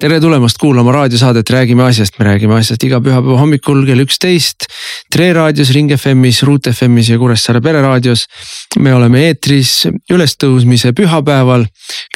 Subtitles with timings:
[0.00, 4.64] tere tulemast kuulama raadiosaadet Räägime asjast, me räägime asjast iga pühapäeva hommikul kell üksteist.
[5.12, 8.24] Tre raadios, Ring FM-is, Ruut FM-is ja Kuressaare pereraadios.
[8.78, 11.66] me oleme eetris ülestõusmise pühapäeval.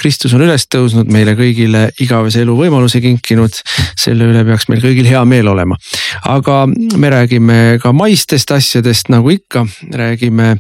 [0.01, 3.61] Kristus on üles tõusnud meile kõigile igavese elu võimaluse kinkinud.
[4.01, 5.77] selle üle peaks meil kõigil hea meel olema.
[6.25, 6.67] aga
[6.97, 10.57] me räägime ka maistest asjadest nagu ikka, räägime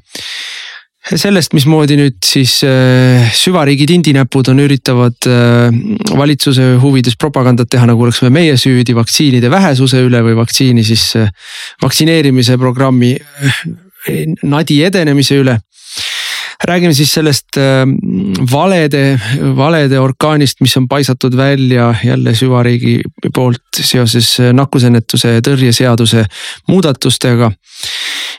[1.04, 5.68] sellest, mismoodi nüüd siis äh, süvariigi tindinäpud on, üritavad äh,
[6.16, 11.28] valitsuse huvides propagandat teha, nagu oleksime meie süüdi vaktsiinide vähesuse üle või vaktsiini siis äh,,
[11.84, 13.62] vaktsineerimise programmi äh,
[14.48, 15.58] nadi edenemise üle.
[16.64, 17.84] Räägime siis sellest äh,
[18.52, 19.18] valede,
[19.58, 22.96] valede orkaanist, mis on paisatud välja jälle süvariigi
[23.34, 26.24] poolt seoses nakkusennetuse tõrjeseaduse
[26.72, 27.52] muudatustega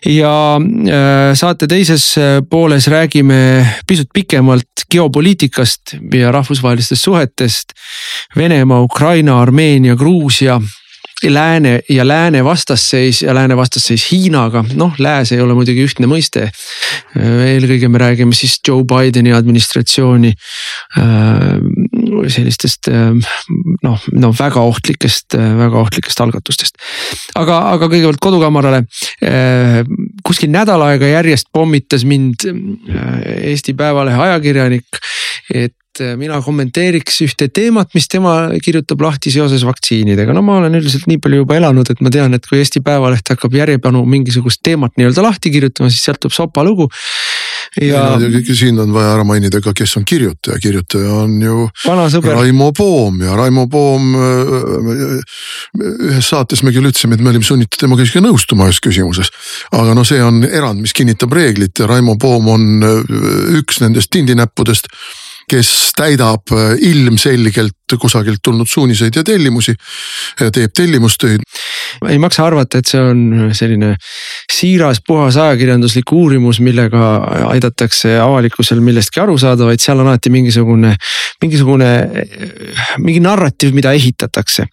[0.06, 7.74] ja äh, saate teises äh, pooles räägime pisut pikemalt geopoliitikast ja rahvusvahelistest suhetest.
[8.36, 10.62] Venemaa, Ukraina, Armeenia, Gruusia
[11.23, 16.50] lääne ja lääne vastasseis ja lääne vastasseis Hiinaga, noh, lääs ei ole muidugi ühtne mõiste.
[17.16, 20.34] eelkõige me räägime siis Joe Bideni administratsiooni
[20.98, 21.06] äh,
[22.34, 23.14] sellistest äh,
[23.86, 26.78] noh, no väga ohtlikest, väga ohtlikest algatustest.
[27.36, 28.84] aga, aga kõigepealt kodukamarale.
[30.26, 32.45] kuskil nädal aega järjest pommitas mind
[33.45, 35.02] Eesti Päevalehe ajakirjanik,
[35.53, 40.33] et äh, mina kommenteeriks ühte teemat, mis tema kirjutab lahti seoses vaktsiinidega.
[40.33, 43.30] no ma olen üldiselt nii palju juba elanud, et ma tean, et kui Eesti Päevaleht
[43.33, 46.89] hakkab järjepanu mingisugust teemat nii-öelda lahti kirjutama, siis sealt tuleb sopalugu.
[47.81, 51.68] Ja, ja siin on vaja ära mainida ka, kes on kirjutaja, kirjutaja on ju
[52.38, 54.16] Raimo Poom ja Raimo Poom.
[54.16, 55.36] Äh,
[56.11, 59.32] ühes saates me küll ütlesime, et me olime sunnitud temaga isegi nõustuma ühes küsimuses.
[59.72, 63.16] aga no see on erand, mis kinnitab reeglit ja Raimo Poom on äh,
[63.60, 64.92] üks nendest tindinäppudest
[65.49, 69.76] kes täidab äh, ilmselgelt kusagilt tulnud suuniseid ja tellimusi,
[70.40, 71.44] teeb tellimustöid.
[72.10, 73.94] ei maksa arvata, et see on selline
[74.52, 77.12] siiras, puhas ajakirjanduslik uurimus, millega
[77.50, 80.96] aidatakse avalikkusel millestki aru saada, vaid seal on alati mingisugune,
[81.44, 81.92] mingisugune,
[83.04, 84.67] mingi narratiiv, mida ehitatakse.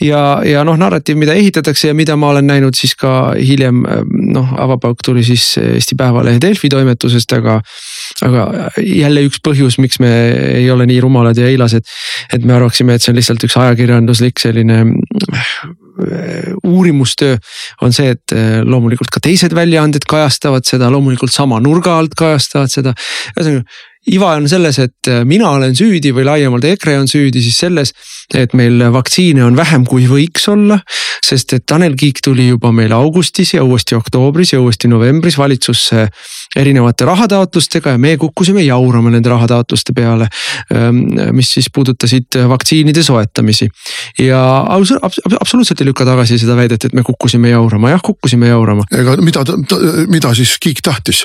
[0.00, 3.82] ja, ja noh, narratiiv, mida ehitatakse ja mida ma olen näinud siis ka hiljem
[4.34, 7.60] noh, avapauk tuli siis Eesti Päevalehe Delfi toimetusest, aga
[8.26, 10.10] aga jälle üks põhjus, miks me
[10.60, 11.86] ei ole nii rumalad ja eilased,
[12.34, 15.52] et me arvaksime, et see on lihtsalt üks ajakirjanduslik selline äh,
[16.64, 17.36] uurimustöö
[17.82, 22.72] on see, et äh, loomulikult ka teised väljaanded kajastavad seda, loomulikult sama nurga alt kajastavad
[22.72, 22.94] seda.
[23.36, 23.64] ühesõnaga
[24.08, 27.92] iva on selles, et äh, mina olen süüdi või laiemalt EKRE on süüdi siis selles,
[28.34, 30.80] et meil vaktsiine on vähem, kui võiks olla.
[31.24, 36.08] sest et Tanel Kiik tuli juba meil augustis ja uuesti oktoobris ja uuesti novembris valitsusse
[36.56, 40.26] erinevate rahataotlustega ja me kukkusime jaurama nende rahataotluste peale.
[40.74, 41.04] Ähm,
[41.36, 43.68] mis siis puudutasid vaktsiinide soetamisi
[44.18, 44.40] ja
[45.40, 48.86] absoluutselt ei lükka tagasi seda väidet, et me kukkusime jaurama, jah, kukkusime jaurama.
[48.90, 49.44] ega mida,
[50.10, 51.24] mida siis Kiik tahtis?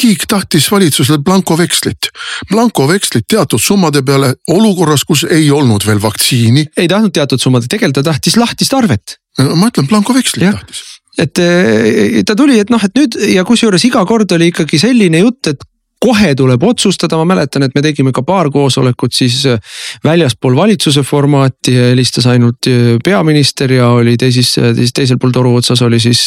[0.00, 2.08] Kiik tahtis valitsusele blankovekslit,
[2.48, 6.64] blankovekslit teatud summade peale olukorras, kus ei olnud veel vaktsiini.
[6.76, 9.18] ei tahtnud teatud summade, tegelikult ta tahtis lahtist arvet.
[9.38, 10.82] ma ütlen, blankovekslit tahtis
[11.18, 15.20] et eh, ta tuli, et noh, et nüüd ja kusjuures iga kord oli ikkagi selline
[15.24, 15.68] jutt, et
[16.02, 19.60] kohe tuleb otsustada, ma mäletan, et me tegime ka paar koosolekut siis äh,
[20.04, 25.82] väljaspool valitsuse formaati, helistas ainult äh, peaminister ja oli teises, teises, teisel pool toru otsas
[25.86, 26.24] oli siis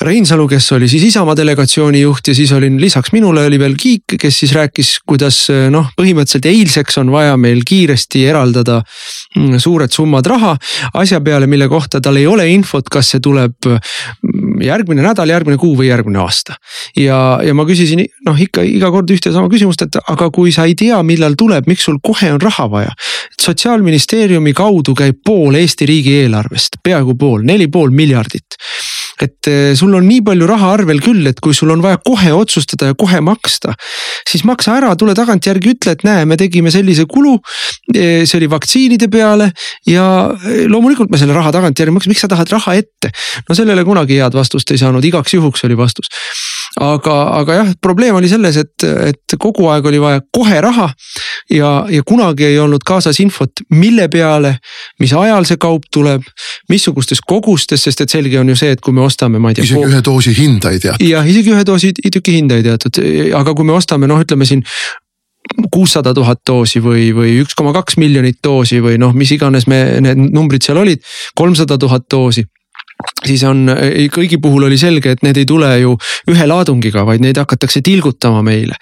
[0.00, 4.16] Reinsalu, kes oli siis Isamaa delegatsiooni juht ja siis olin lisaks minule oli veel Kiik,
[4.20, 5.42] kes siis rääkis, kuidas
[5.72, 8.80] noh, põhimõtteliselt eilseks on vaja meil kiiresti eraldada
[9.36, 10.54] mm, suured summad raha
[11.00, 15.58] asja peale, mille kohta tal ei ole infot, kas see tuleb mm, järgmine nädal, järgmine
[15.60, 16.56] kuu või järgmine aasta.
[16.96, 20.54] ja, ja ma küsisin noh, ikka iga kord ühte ja sama küsimust, et aga kui
[20.54, 22.94] sa ei tea, millal tuleb, miks sul kohe on raha vaja?
[23.40, 28.60] sotsiaalministeeriumi kaudu käib pool Eesti riigieelarvest, peaaegu pool, neli pool miljardit
[29.26, 32.32] et eh, sul on nii palju raha arvel küll, et kui sul on vaja kohe
[32.36, 33.74] otsustada ja kohe maksta,
[34.28, 37.36] siis maksa ära, tule tagantjärgi, ütle, et näe, me tegime sellise kulu.
[37.94, 39.50] Eh, see oli vaktsiinide peale
[39.88, 43.12] ja eh, loomulikult me selle raha tagantjärgi maksame, miks sa tahad raha ette?
[43.48, 46.10] no sellele kunagi head vastust ei saanud, igaks juhuks oli vastus
[46.78, 50.86] aga, aga jah, probleem oli selles, et, et kogu aeg oli vaja kohe raha
[51.50, 54.56] ja, ja kunagi ei olnud kaasas infot, mille peale,
[55.02, 56.26] mis ajal see kaup tuleb,
[56.70, 59.66] missugustes kogustes, sest et selge on ju see, et kui me ostame, ma ei tea.
[59.68, 61.04] isegi ühe doosi hinda ei teata.
[61.04, 63.02] jah, isegi ühe doosi tüki hinda ei teatud,
[63.36, 64.64] aga kui me ostame, noh, ütleme siin
[65.72, 69.82] kuussada tuhat doosi või, või üks koma kaks miljonit doosi või noh, mis iganes me
[70.04, 71.02] need numbrid seal olid,
[71.38, 72.46] kolmsada tuhat doosi
[73.26, 73.68] siis on
[74.12, 75.94] kõigi puhul oli selge, et need ei tule ju
[76.30, 78.76] ühe laadungiga, vaid neid hakatakse tilgutama meile.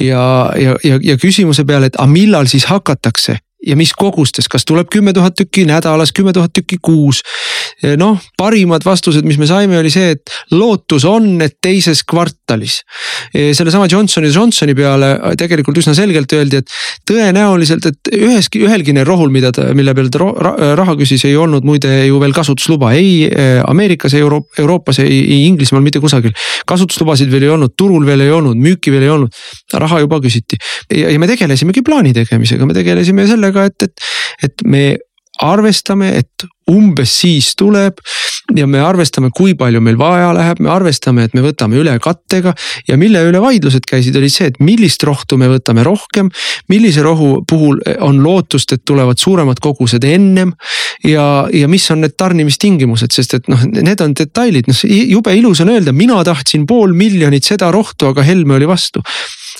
[0.00, 4.64] ja, ja, ja, ja küsimuse peale, et aga millal siis hakatakse ja mis kogustes, kas
[4.68, 7.22] tuleb kümme tuhat tükki nädalas, kümme tuhat tükki kuus.
[8.00, 12.80] Noh, parimad vastused, mis me saime, oli see, et lootus on, et teises kvartalis.
[13.34, 16.72] sellesama Johnsoni Johnsoni peale tegelikult üsna selgelt öeldi, et
[17.08, 20.24] tõenäoliselt, et üheski, ühelgi neil rohul, mida ta, mille peale ta
[20.78, 25.46] raha küsis, ei olnud muide ju veel kasutusluba ei eh, Ameerikas, Euro Euroopas, ei, ei
[25.48, 26.34] Inglismaal, mitte kusagil.
[26.66, 29.42] kasutuslubasid veel ei olnud, turul veel ei olnud, müüki veel ei olnud,
[29.80, 30.58] raha juba küsiti
[30.90, 34.08] ja, ja me tegelesimegi plaani tegemisega, me tegelesime sellega, et, et,
[34.48, 34.84] et me
[35.42, 37.98] arvestame, et umbes siis tuleb
[38.56, 42.54] ja me arvestame, kui palju meil vaja läheb, me arvestame, et me võtame üle kattega.
[42.88, 46.30] ja mille üle vaidlused käisid, oli see, et millist rohtu me võtame rohkem,
[46.72, 50.54] millise rohu puhul on lootust, et tulevad suuremad kogused ennem.
[51.04, 55.64] ja, ja mis on need tarnimistingimused, sest et noh, need on detailid, noh jube ilus
[55.64, 59.04] on öelda, mina tahtsin pool miljonit seda rohtu, aga Helme oli vastu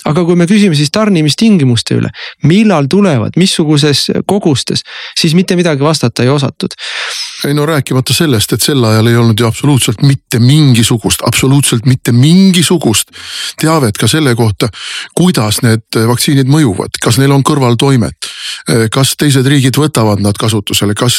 [0.05, 2.11] aga kui me küsime siis tarnimistingimuste üle,
[2.45, 4.85] millal tulevad, missuguses kogustes,
[5.17, 6.77] siis mitte midagi vastata ei osatud
[7.43, 12.11] ei no rääkimata sellest, et sel ajal ei olnud ju absoluutselt mitte mingisugust, absoluutselt mitte
[12.15, 13.11] mingisugust
[13.59, 14.69] teavet ka selle kohta,
[15.17, 18.31] kuidas need vaktsiinid mõjuvad, kas neil on kõrvaltoimet.
[18.91, 21.17] kas teised riigid võtavad nad kasutusele, kas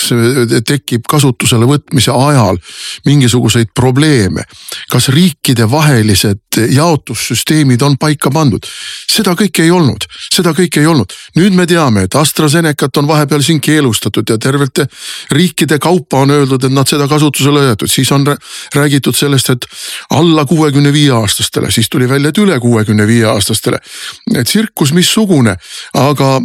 [0.66, 2.58] tekib kasutusele võtmise ajal
[3.04, 4.44] mingisuguseid probleeme.
[4.90, 6.40] kas riikidevahelised
[6.70, 8.64] jaotussüsteemid on paika pandud,
[9.10, 11.12] seda kõike ei olnud, seda kõike ei olnud.
[11.36, 14.86] nüüd me teame, et AstraZenecat on vahepeal siin keelustatud ja tervete
[15.30, 18.26] riikide kaupa on öeldud, et nad seda kasutusele ei võetud, siis on
[18.74, 19.66] räägitud sellest, et
[20.10, 23.80] alla kuuekümne viie aastastele, siis tuli välja, et üle kuuekümne viie aastastele.
[24.44, 25.56] tsirkus missugune,
[25.94, 26.40] aga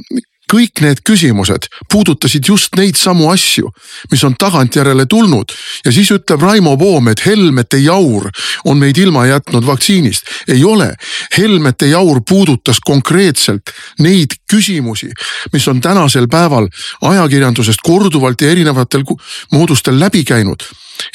[0.52, 3.70] kõik need küsimused puudutasid just neid samu asju,
[4.12, 5.52] mis on tagantjärele tulnud.
[5.86, 8.30] ja siis ütleb Raimo Poom, et Helmete jaur
[8.66, 10.28] on meid ilma jätnud vaktsiinist.
[10.48, 10.94] ei ole,
[11.38, 15.12] Helmete jaur puudutas konkreetselt neid küsimusi,
[15.54, 16.68] mis on tänasel päeval
[17.02, 19.04] ajakirjandusest korduvalt ja erinevatel
[19.52, 20.64] moodustel läbi käinud.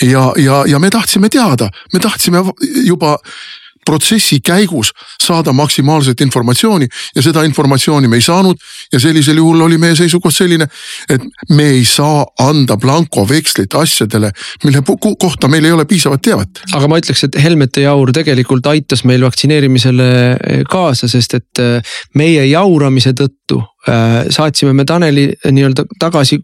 [0.02, 2.38] ja, ja, ja me tahtsime teada, me tahtsime
[2.84, 3.18] juba
[3.86, 4.92] protsessi käigus
[5.22, 8.56] saada maksimaalset informatsiooni ja seda informatsiooni me ei saanud.
[8.92, 10.66] ja sellisel juhul oli meie seisukoht selline,
[11.08, 14.30] et me ei saa anda blankovekslit asjadele,
[14.64, 14.82] mille
[15.18, 16.62] kohta meil ei ole piisavat teavet.
[16.72, 20.10] aga ma ütleks, et Helmete jaur tegelikult aitas meil vaktsineerimisele
[20.70, 21.64] kaasa, sest et
[22.14, 23.75] meie jauramise tõttu Äh,
[24.30, 26.40] saatsime me Taneli nii-öelda tagasi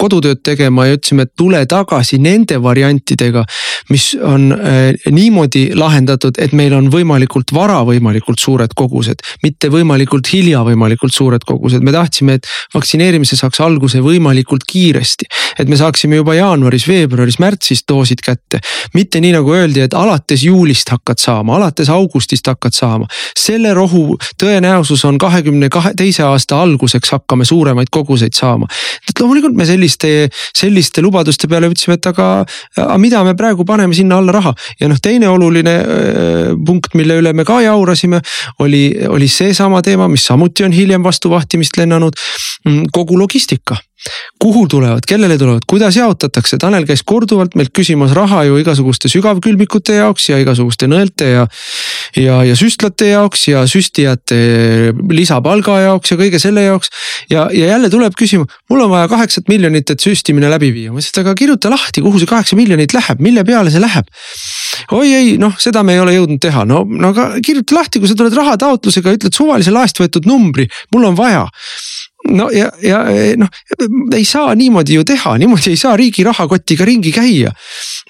[0.00, 3.44] kodutööd tegema ja ütlesime, et tule tagasi nende variantidega.
[3.90, 10.30] mis on äh, niimoodi lahendatud, et meil on võimalikult vara võimalikult suured kogused, mitte võimalikult
[10.32, 15.26] hilja võimalikult suured kogused, me tahtsime, et vaktsineerimise saaks alguse võimalikult kiiresti.
[15.58, 18.60] et me saaksime juba jaanuaris, veebruaris, märtsis doosid kätte,
[18.94, 23.06] mitte nii nagu öeldi, et alates juulist hakkad saama, alates augustist hakkad saama.
[23.38, 28.66] selle rohu tõenäosus on kahekümne kahe teise aasta alguses alguseks hakkame suuremaid koguseid saama.
[29.08, 32.28] et loomulikult me selliste, selliste lubaduste peale ütlesime, et aga,
[32.76, 34.54] aga mida me praegu paneme sinna alla raha.
[34.80, 35.76] ja noh, teine oluline
[36.66, 38.22] punkt, mille üle me ka jaurasime,
[38.64, 42.18] oli, oli seesama teema, mis samuti on hiljem vastu vahtimist lennanud.
[42.68, 43.76] Mm, kogu logistika
[44.42, 50.00] kuhu tulevad, kellele tulevad, kuidas jaotatakse, Tanel käis korduvalt meilt küsimas raha ju igasuguste sügavkülmikute
[50.00, 51.44] jaoks ja igasuguste nõelte ja.
[52.18, 54.40] ja, ja süstlate jaoks ja süstijate
[55.14, 56.90] lisapalga jaoks ja kõige selle jaoks.
[57.30, 60.98] ja, ja jälle tuleb küsima, mul on vaja kaheksat miljonit, et süstimine läbi viia, ma
[60.98, 64.10] ütlesin, et aga kirjuta lahti, kuhu see kaheksa miljonit läheb, mille peale see läheb.
[64.92, 68.10] oi ei, noh, seda me ei ole jõudnud teha, no, no aga kirjuta lahti, kui
[68.10, 71.46] sa tuled rahataotlusega, ütled suvalise laest võetud numbri, mul on vaja
[72.30, 73.00] no ja, ja
[73.38, 73.48] noh,
[74.14, 77.52] ei saa niimoodi ju teha, niimoodi ei saa riigi rahakotiga ringi käia.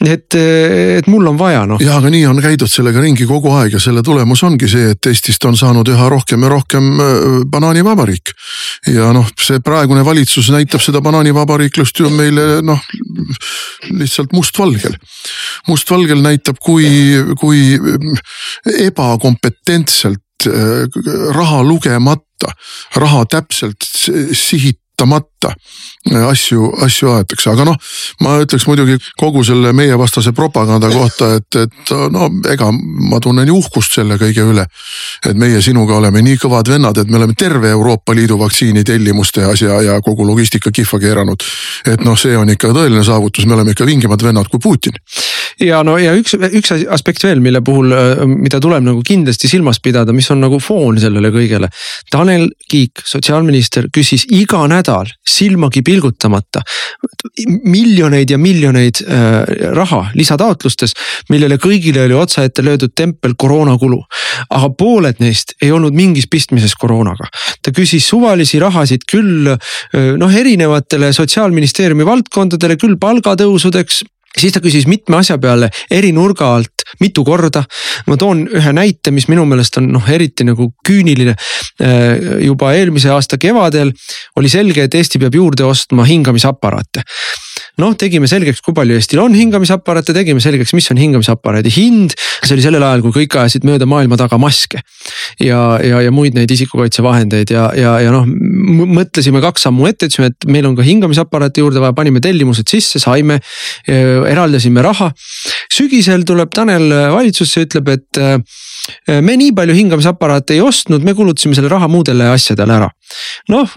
[0.04, 1.80] et, et mul on vaja noh.
[1.82, 5.10] ja, aga nii on käidud sellega ringi kogu aeg ja selle tulemus ongi see, et
[5.10, 8.34] Eestist on saanud üha rohkem ja rohkem äh, banaanivabariik.
[8.92, 12.82] ja noh, see praegune valitsus näitab seda banaanivabariiklust ju meile noh,
[13.90, 14.98] lihtsalt mustvalgel.
[15.68, 16.88] mustvalgel näitab, kui,
[17.40, 17.78] kui
[18.82, 20.20] ebakompetentselt
[21.34, 22.52] raha lugemata
[22.96, 23.82] raha täpselt
[24.32, 25.54] sihitamata
[26.10, 27.76] asju, asju aetakse, aga noh,
[28.24, 33.60] ma ütleks muidugi kogu selle meievastase propaganda kohta, et, et no ega ma tunnen ju
[33.60, 34.66] uhkust selle kõige üle.
[35.26, 39.44] et meie sinuga oleme nii kõvad vennad, et me oleme terve Euroopa Liidu vaktsiini tellimuste
[39.46, 41.46] asja ja kogu logistika kihva keeranud.
[41.86, 44.98] et noh, see on ikka tõeline saavutus, me oleme ikka vingemad vennad kui Putin.
[45.60, 47.94] ja no ja üks, üks aspekt veel, mille puhul,
[48.26, 51.70] mida tuleb nagu kindlasti silmas pidada, mis on nagu foon sellele kõigele.
[52.10, 56.62] Tanel Kiik, sotsiaalminister, küsis iga nädal silmagi pilgutamata
[57.64, 60.94] miljoneid ja miljoneid äh, raha lisataotlustes,
[61.32, 64.00] millele kõigile oli otsaette löödud tempel koroonakulu.
[64.50, 67.28] aga pooled neist ei olnud mingis pistmises koroonaga.
[67.62, 69.58] ta küsis suvalisi rahasid küll äh,
[70.18, 74.02] noh, erinevatele sotsiaalministeeriumi valdkondadele, küll palgatõusudeks
[74.38, 77.64] siis ta küsis mitme asja peale eri nurga alt mitu korda.
[78.06, 81.36] ma toon ühe näite, mis minu meelest on noh, eriti nagu küüniline.
[81.82, 83.92] Äh, juba eelmise aasta kevadel
[84.36, 87.04] oli selge, et Eesti peab juurde ostma hingamisaparaate
[87.80, 92.16] noh, tegime selgeks, kui palju Eestil on hingamisaparaate, tegime selgeks, mis on hingamisaparaadi hind.
[92.42, 94.82] see oli sellel ajal, kui kõik ajasid mööda maailma taga maske
[95.40, 100.32] ja, ja, ja muid neid isikukaitsevahendeid ja, ja, ja noh, mõtlesime kaks sammu ette, ütlesime,
[100.32, 103.38] et meil on ka hingamisaparaate juurde vaja, panime tellimused sisse, saime,
[103.88, 105.12] eraldasime raha.
[105.72, 108.22] sügisel tuleb Tanel valitsusse, ütleb, et
[109.22, 112.88] me nii palju hingamisaparaate ei ostnud, me kulutasime selle raha muudele asjadele ära.
[113.52, 113.74] noh,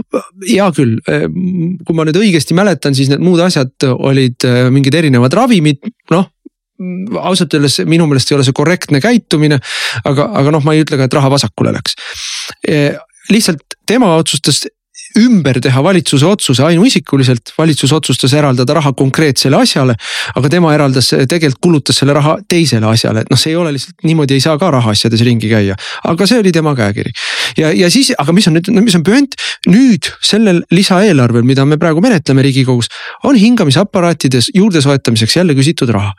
[0.47, 5.83] hea küll, kui ma nüüd õigesti mäletan, siis need muud asjad olid mingid erinevad ravimid,
[6.13, 6.31] noh
[7.21, 9.59] ausalt öeldes minu meelest ei ole see korrektne käitumine,
[10.03, 11.95] aga, aga noh, ma ei ütle ka, et raha vasakule läks.
[13.31, 14.65] lihtsalt tema otsustas
[15.19, 19.95] ümber teha valitsuse otsuse ainuisikuliselt, valitsus otsustas eraldada raha konkreetsele asjale.
[20.35, 24.03] aga tema eraldas, tegelikult kulutas selle raha teisele asjale, et noh, see ei ole lihtsalt
[24.03, 25.75] niimoodi ei saa ka rahaasjades ringi käia.
[26.03, 27.13] aga see oli tema käekiri
[27.57, 29.37] ja, ja siis, aga mis on nüüd, mis on püent,
[29.69, 32.89] nüüd sellel lisaeelarvel, mida me praegu menetleme riigikogus,
[33.27, 36.13] on hingamisaparaatides juurde soetamiseks jälle küsitud raha.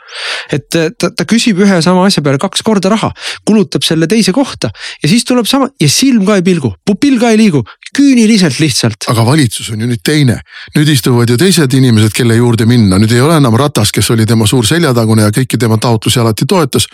[0.52, 3.12] et ta, ta küsib ühe sama asja peale kaks korda raha,
[3.46, 4.70] kulutab selle teise kohta
[5.02, 7.64] ja siis tuleb sama ja silm ka ei pilgu, pupill ka ei liigu,
[7.96, 8.85] küüniliselt lihtsalt.
[9.10, 10.38] Aga valitsus on ju nüüd teine,
[10.76, 14.26] nüüd istuvad ju teised inimesed, kelle juurde minna, nüüd ei ole enam Ratas, kes oli
[14.26, 16.86] tema suur seljatagune ja kõiki tema taotlusi alati toetas.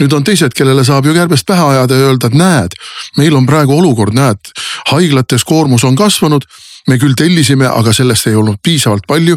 [0.00, 2.78] nüüd on teised, kellele saab ju kärbest pähe ajada ja öelda, et näed,
[3.16, 4.52] meil on praegu olukord, näed,
[4.90, 6.46] haiglates koormus on kasvanud
[6.88, 9.36] me küll tellisime, aga sellest ei olnud piisavalt palju.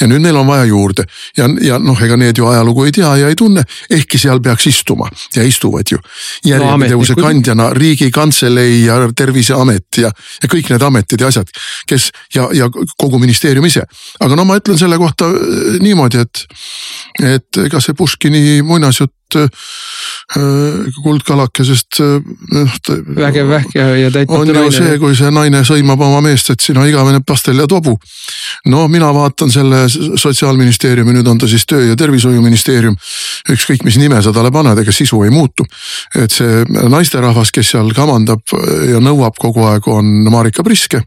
[0.00, 1.04] ja nüüd neil on vaja juurde
[1.36, 4.66] ja, ja noh, ega need ju ajalugu ei tea ja ei tunne, ehkki seal peaks
[4.70, 5.98] istuma ja istuvad ju.
[6.44, 11.52] järjepidevuse no, kandjana riigikantselei ja terviseamet ja, ja kõik need ametid ja asjad,
[11.88, 13.84] kes ja, ja kogu ministeerium ise.
[14.20, 16.44] aga no ma ütlen selle kohta äh, niimoodi, et,
[17.22, 19.12] et ega see Puškini muinasjutt
[21.02, 22.20] kuldkalakesest äh,
[22.52, 22.72] noh.
[23.16, 24.58] vägev vähk ja, ja täitmatu naine.
[24.58, 27.96] on ju see, kui see naine sõimab oma meest, et sina igavene pastel ja tobu.
[28.66, 32.96] no mina vaatan selle sotsiaalministeeriumi, nüüd on ta siis töö- ja tervishoiuministeerium.
[33.50, 35.64] ükskõik, mis nime sa talle paned, ega sisu ei muutu.
[36.14, 38.44] et see naisterahvas, kes seal kamandab
[38.88, 41.02] ja nõuab kogu aeg, on Marika Priske.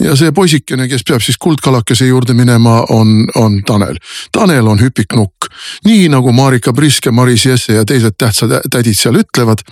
[0.00, 3.96] ja see poisikene, kes peab siis kuldkalakese juurde minema, on, on Tanel.
[4.32, 5.46] Tanel on hüpiknukk,
[5.84, 9.62] nii nagu Marika Priske, Mari Maris Jesse ja teised tähtsad tädid seal ütlevad.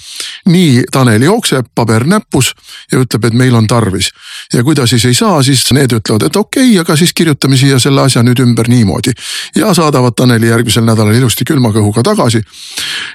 [0.48, 2.54] nii Tanel jookseb, paber näpus
[2.92, 4.10] ja ütleb, et meil on tarvis.
[4.52, 7.56] ja kui ta siis ei saa, siis need ütlevad, et okei okay,, aga siis kirjutame
[7.56, 9.12] siia selle asja nüüd ümber niimoodi.
[9.56, 12.40] ja saadavad Taneli järgmisel nädalal ilusti külma kõhuga tagasi.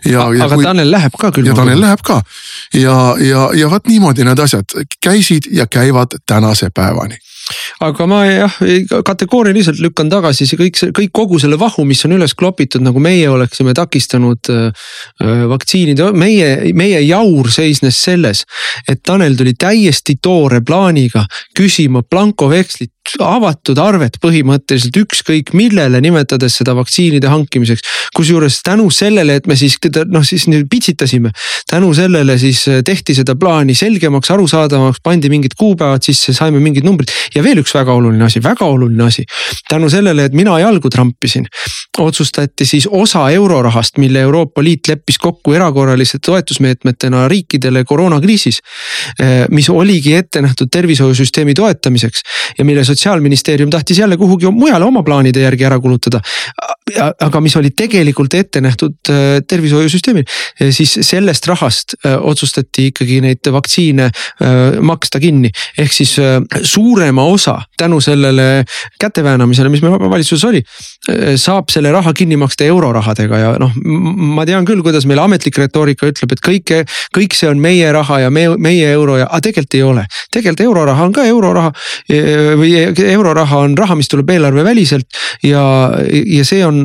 [0.05, 0.63] ja, ja aga kui...
[0.63, 2.21] Tanel läheb ka külma ja Tanel läheb ka
[2.73, 7.17] ja, ja, ja vaat niimoodi need asjad käisid ja käivad tänase päevani
[7.85, 8.57] aga ma jah,
[9.05, 13.01] kategooriliselt lükkan tagasi see kõik see, kõik kogu selle vahu, mis on üles klopitud, nagu
[13.03, 14.87] meie oleksime takistanud äh,
[15.21, 18.45] äh vaktsiinide, meie, meie jaur seisnes selles.
[18.87, 21.25] et Tanel tuli täiesti toore plaaniga
[21.57, 27.81] küsima blankovekslit avatud arvet põhimõtteliselt ükskõik millele, nimetades seda vaktsiinide hankimiseks.
[28.15, 31.31] kusjuures tänu sellele, et me siis noh, siis pitsitasime,
[31.69, 37.11] tänu sellele siis tehti seda plaani selgemaks, arusaadavamaks, pandi mingid kuupäevad sisse, saime mingid numbrid
[37.35, 39.25] ja veel üks väga oluline asi, väga oluline asi.
[39.69, 41.47] tänu sellele, et mina jalgu trampisin,
[41.99, 48.59] otsustati siis osa eurorahast, mille Euroopa Liit leppis kokku erakorraliste toetusmeetmetena riikidele koroonakriisis.
[49.19, 52.21] Eh, mis oligi ette nähtud tervishoiusüsteemi toetamiseks
[52.57, 56.21] ja mille sotsiaalministeerium tahtis jälle kuhugi mujale oma plaanide järgi ära kulutada.
[57.21, 60.23] aga mis oli tegelikult ette nähtud äh, tervishoiusüsteemil,
[60.69, 65.49] siis sellest rahast äh, otsustati ikkagi neid vaktsiine äh, maksta kinni.
[65.77, 66.15] ehk siis
[66.63, 68.65] suurema osa tänu sellele
[68.99, 70.61] käteväänamisele, mis meil valitsuses oli,
[71.35, 73.73] saab selle raha kinni maksta eurorahadega ja noh,
[74.35, 76.81] ma tean küll, kuidas meil ametlik retoorika ütleb, et kõike,
[77.17, 80.05] kõik see on meie raha ja me, meie euro ja, aga tegelikult ei ole.
[80.31, 81.73] tegelikult euroraha on ka euroraha
[82.61, 85.63] või euroraha on raha, mis tuleb eelarveväliselt ja,
[86.09, 86.81] ja see on,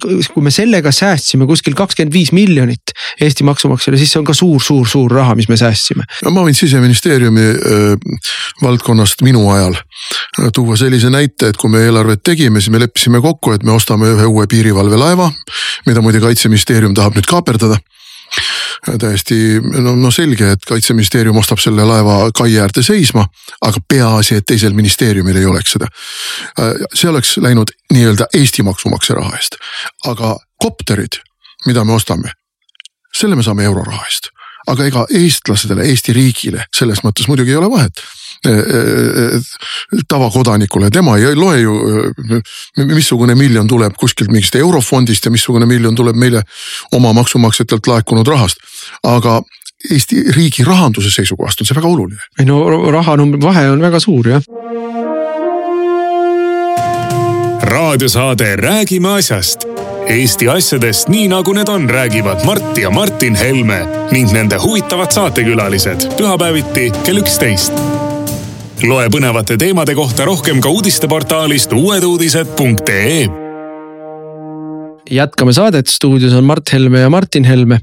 [0.00, 5.12] kui me sellega säästsime kuskil kakskümmend viis miljonit Eesti maksumaksjale, siis see on ka suur-suur-suur
[5.12, 6.06] raha, mis me säästsime.
[6.30, 8.26] ma võin siseministeeriumi äh,
[8.62, 9.76] valdkonnast minu ajal
[10.54, 14.08] tuua sellise näite, et kui me eelarvet tegime, siis me leppisime kokku, et me ostame
[14.14, 15.30] ühe uue piirivalvelaeva,
[15.86, 17.78] mida muide kaitseministeerium tahab nüüd kaaperdada
[19.00, 23.26] täiesti no, no selge, et kaitseministeerium ostab selle laeva kai äärde seisma,
[23.60, 25.88] aga peaasi, et teisel ministeeriumil ei oleks seda.
[26.94, 29.58] see oleks läinud nii-öelda Eesti maksumaksja raha eest,
[30.06, 31.20] aga kopterid,
[31.66, 32.32] mida me ostame,
[33.14, 34.32] selle me saame euroraha eest.
[34.70, 38.02] Aga ega eestlastele, Eesti riigile selles mõttes muidugi ei ole vahet
[40.08, 41.74] tavakodanikule, tema ei loe ju,
[42.90, 46.42] missugune miljon tuleb kuskilt mingist eurofondist ja missugune miljon tuleb meile
[46.92, 48.56] oma maksumaksjatelt laekunud rahast.
[49.02, 49.42] aga
[49.90, 52.20] Eesti riigi rahanduse seisukohast on see väga oluline.
[52.38, 54.42] ei no rahanumbri vahe on väga suur jah.
[57.62, 59.66] raadiosaade Räägime asjast
[60.06, 66.08] Eesti asjadest nii nagu need on, räägivad Mart ja Martin Helme ning nende huvitavad saatekülalised
[66.18, 68.01] pühapäeviti kell üksteist
[68.88, 73.28] loe põnevate teemade kohta rohkem ka uudisteportaalist uueduudised.ee
[75.12, 77.80] jätkame saadet, stuudios on Mart Helme ja Martin Helme.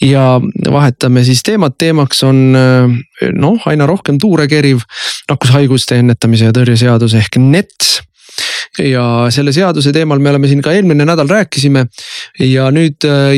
[0.00, 0.40] Ja
[0.72, 4.82] vahetame siis teemat, teemaks on noh, aina rohkem tuure keriv
[5.30, 8.00] nakkushaiguste ennetamise ja tõrje seadus ehk NETS
[8.80, 11.86] ja selle seaduse teemal me oleme siin ka eelmine nädal rääkisime.
[12.38, 13.32] Ja nüüd äh,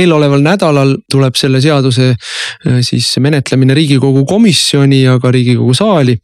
[0.00, 6.16] eeloleval nädalal tuleb selle seaduse äh, siis menetlemine riigikogu komisjoni ja ka riigikogu saali.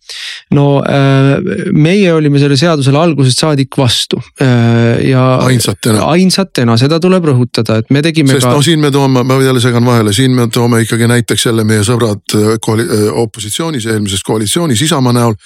[0.57, 1.37] no äh,
[1.73, 5.25] meie olime sellele seadusele algusest saadik vastu ja.
[5.47, 6.05] ainsatena.
[6.15, 8.35] ainsatena, seda tuleb rõhutada, et me tegime.
[8.35, 8.55] sest ka...
[8.57, 11.85] no siin me toome, ma jälle segan vahele, siin me toome ikkagi näiteks jälle meie
[11.87, 12.89] sõbrad kooli-,
[13.25, 15.37] opositsioonis, eelmises koalitsioonis Isamaa näol,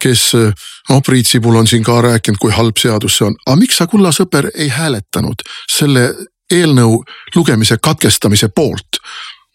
[0.00, 0.30] kes
[0.88, 3.86] noh, Priit Sibul on siin ka rääkinud, kui halb seadus see on, aga miks sa,
[3.90, 6.08] kulla sõber, ei hääletanud selle
[6.50, 7.02] eelnõu
[7.36, 9.02] lugemise katkestamise poolt?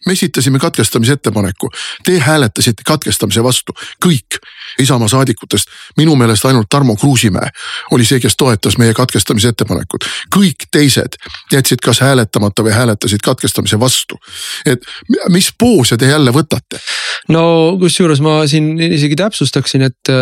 [0.06, 1.70] Me esitasime katkestamise ettepaneku,
[2.04, 4.40] te hääletasite katkestamise vastu, kõik
[4.82, 7.48] Isamaa saadikutest, minu meelest ainult Tarmo Kruusimäe
[7.96, 10.04] oli see, kes toetas meie katkestamise ettepanekut.
[10.36, 11.16] kõik teised
[11.52, 14.18] jätsid kas hääletamata või hääletasid katkestamise vastu.
[14.66, 14.82] et
[15.28, 16.80] mis poose te jälle võtate?
[17.28, 20.12] no kusjuures ma siin isegi täpsustaksin, et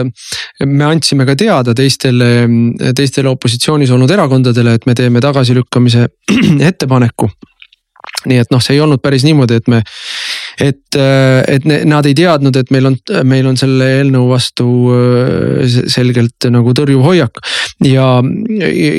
[0.65, 2.49] me andsime ka teada teistele,
[2.95, 6.07] teistele opositsioonis olnud erakondadele, et me teeme tagasilükkamise
[6.71, 7.31] ettepaneku
[8.31, 9.83] nii et noh, see ei olnud päris niimoodi, et me,
[10.61, 10.97] et,
[11.49, 16.75] et nad ei teadnud, et meil on, meil on selle eelnõu vastu äh, selgelt nagu
[16.77, 17.41] tõrjuv hoiak.
[17.85, 18.07] ja,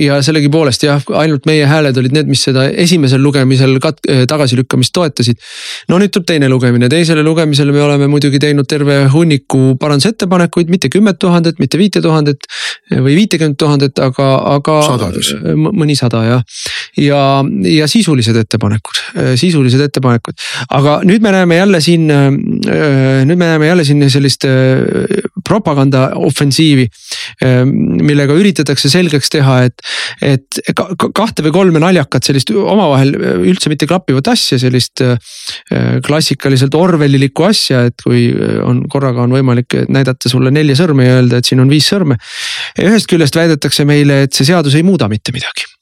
[0.04, 5.40] ja sellegipoolest jah, ainult meie hääled olid need, mis seda esimesel lugemisel kat-, tagasilükkamist toetasid.
[5.90, 10.92] no nüüd tuleb teine lugemine, teisele lugemisele me oleme muidugi teinud terve hunniku parandusettepanekuid, mitte
[10.94, 12.50] kümmet tuhandet, mitte viite tuhandet
[12.92, 14.80] või viitekümmet tuhandet, aga, aga
[15.56, 16.62] mõni sada jah.
[17.00, 17.22] ja,
[17.70, 20.34] ja sisulised ettepanekud Äh, sisulised ettepanekud.
[20.76, 24.46] aga nüüd me näeme jälle siin, äh, äh, nüüd me näeme jälle siin sellist
[25.46, 26.88] propaganda ofensiivi.
[28.06, 29.82] millega üritatakse selgeks teha, et,
[30.22, 30.60] et
[31.16, 33.14] kahte või kolme naljakat sellist omavahel
[33.50, 35.04] üldse mitte klappivat asja, sellist
[36.06, 38.28] klassikaliselt orwellilikku asja, et kui
[38.64, 42.18] on korraga on võimalik näidata sulle nelja sõrme ja öelda, et siin on viis sõrme.
[42.82, 45.75] ühest küljest väidetakse meile, et see seadus ei muuda mitte midagi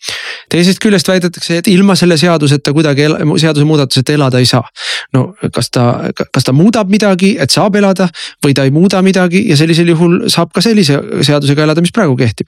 [0.51, 3.07] teisest küljest väidetakse, et ilma selle seaduseta kuidagi,
[3.41, 4.63] seadusemuudatuseta elada ei saa.
[5.13, 5.85] no kas ta,
[6.15, 8.09] kas ta muudab midagi, et saab elada
[8.45, 12.15] või ta ei muuda midagi ja sellisel juhul saab ka sellise seadusega elada, mis praegu
[12.19, 12.47] kehtib.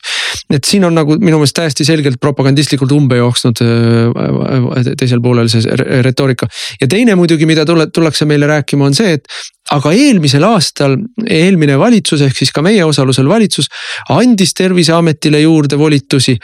[0.54, 5.64] et siin on nagu minu meelest täiesti selgelt propagandistlikult umbe jooksnud äh, teisel poolel see
[6.06, 6.48] retoorika.
[6.82, 9.28] ja teine muidugi, mida tullakse meile rääkima, on see, et
[9.74, 10.94] aga eelmisel aastal
[11.26, 13.70] eelmine valitsus ehk siis ka meie osalusel valitsus
[14.14, 16.36] andis terviseametile juurde volitusi.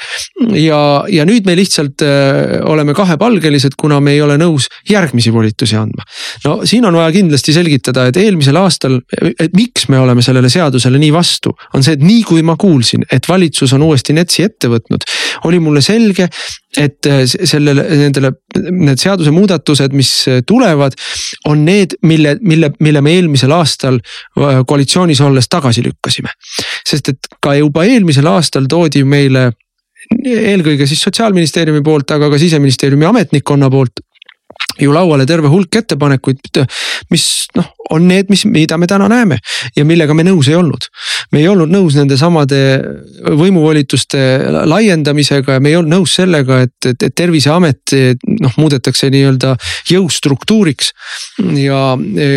[0.57, 5.77] ja, ja nüüd me lihtsalt äh, oleme kahepalgelised, kuna me ei ole nõus järgmisi volitusi
[5.77, 6.05] andma.
[6.45, 8.99] no siin on vaja kindlasti selgitada, et eelmisel aastal,
[9.31, 13.05] et miks me oleme sellele seadusele nii vastu, on see, et nii kui ma kuulsin,
[13.11, 15.05] et valitsus on uuesti NETS-i ette võtnud,
[15.47, 16.27] oli mulle selge,
[16.77, 18.33] et äh, sellele, nendele,
[18.71, 20.11] need seadusemuudatused, mis
[20.47, 20.95] tulevad,
[21.49, 26.31] on need, mille, mille, mille me eelmisel aastal äh, koalitsioonis olles tagasi lükkasime.
[26.87, 29.51] sest et ka juba eelmisel aastal toodi meile
[30.25, 34.01] eelkõige siis sotsiaalministeeriumi poolt, aga ka siseministeeriumi ametnikkonna poolt
[34.79, 36.61] ju lauale terve hulk ettepanekuid,
[37.11, 37.25] mis
[37.57, 39.37] noh, on need, mis, mida me täna näeme
[39.75, 40.87] ja millega me nõus ei olnud.
[41.31, 42.59] me ei olnud nõus nende samade
[43.37, 44.19] võimuvolituste
[44.67, 47.95] laiendamisega ja me ei olnud nõus sellega, et, et, et terviseamet
[48.41, 49.55] noh, muudetakse nii-öelda
[49.91, 50.91] jõustruktuuriks.
[51.59, 52.29] ja e,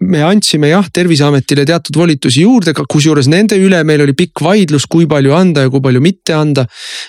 [0.00, 5.08] me andsime jah, terviseametile teatud volitusi juurde, kusjuures nende üle meil oli pikk vaidlus, kui
[5.08, 6.66] palju anda ja kui palju mitte anda.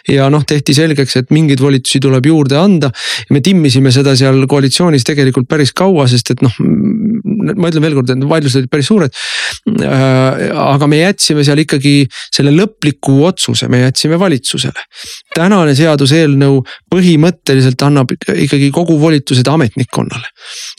[0.07, 2.91] ja noh, tehti selgeks, et mingeid volitusi tuleb juurde anda.
[3.29, 6.53] me timmisime seda seal koalitsioonis tegelikult päris kaua, sest et noh
[7.51, 9.13] ma ütlen veelkord, et vaidlused olid päris suured.
[9.83, 11.93] Äh, aga me jätsime seal ikkagi
[12.33, 14.87] selle lõpliku otsuse, me jätsime valitsusele.
[15.33, 16.59] tänane seaduseelnõu
[16.93, 20.29] põhimõtteliselt annab ikkagi kogu volitused ametnikkonnale.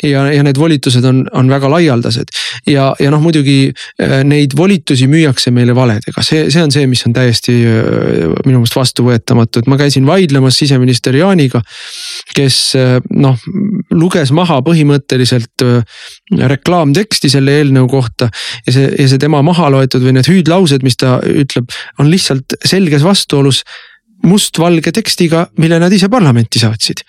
[0.03, 2.31] ja, ja need volitused on, on väga laialdased
[2.71, 7.05] ja, ja noh, muidugi äh, neid volitusi müüakse meile valedega, see, see on see, mis
[7.09, 11.63] on täiesti äh, minu meelest vastuvõetamatu, et ma käisin vaidlemas siseminister Jaaniga.
[12.35, 12.57] kes
[13.11, 13.41] noh,
[13.95, 15.65] luges maha põhimõtteliselt
[16.55, 18.31] reklaamteksti selle eelnõu kohta.
[18.67, 22.57] ja see, ja see tema maha loetud või need hüüdlaused, mis ta ütleb, on lihtsalt
[22.65, 23.65] selges vastuolus
[24.25, 27.05] mustvalge tekstiga, mille nad ise parlamenti saatsid.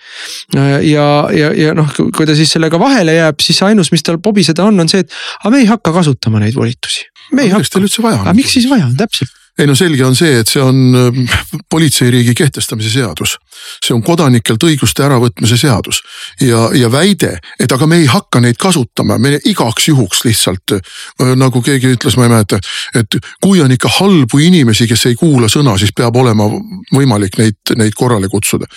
[0.54, 4.66] ja, ja, ja noh, kui ta siis sellega vahele jääb, siis ainus, mis tal pobiseda
[4.66, 7.06] on, on see, et aga me ei hakka kasutama neid volitusi.
[7.32, 7.64] me ei hakka.
[7.64, 8.26] miks teil üldse vaja on?
[8.26, 11.58] aga miks siis vaja on, täpselt ei no selge on see, et see on äh,
[11.70, 13.36] politseiriigi kehtestamise seadus.
[13.80, 16.02] see on kodanikelt õiguste äravõtmise seadus
[16.40, 21.32] ja, ja väide, et aga me ei hakka neid kasutama, me igaks juhuks lihtsalt äh,
[21.40, 22.60] nagu keegi ütles, ma ei mäleta,
[22.94, 26.50] et kui on ikka halbu inimesi, kes ei kuula sõna, siis peab olema
[26.92, 28.68] võimalik neid, neid korrale kutsuda.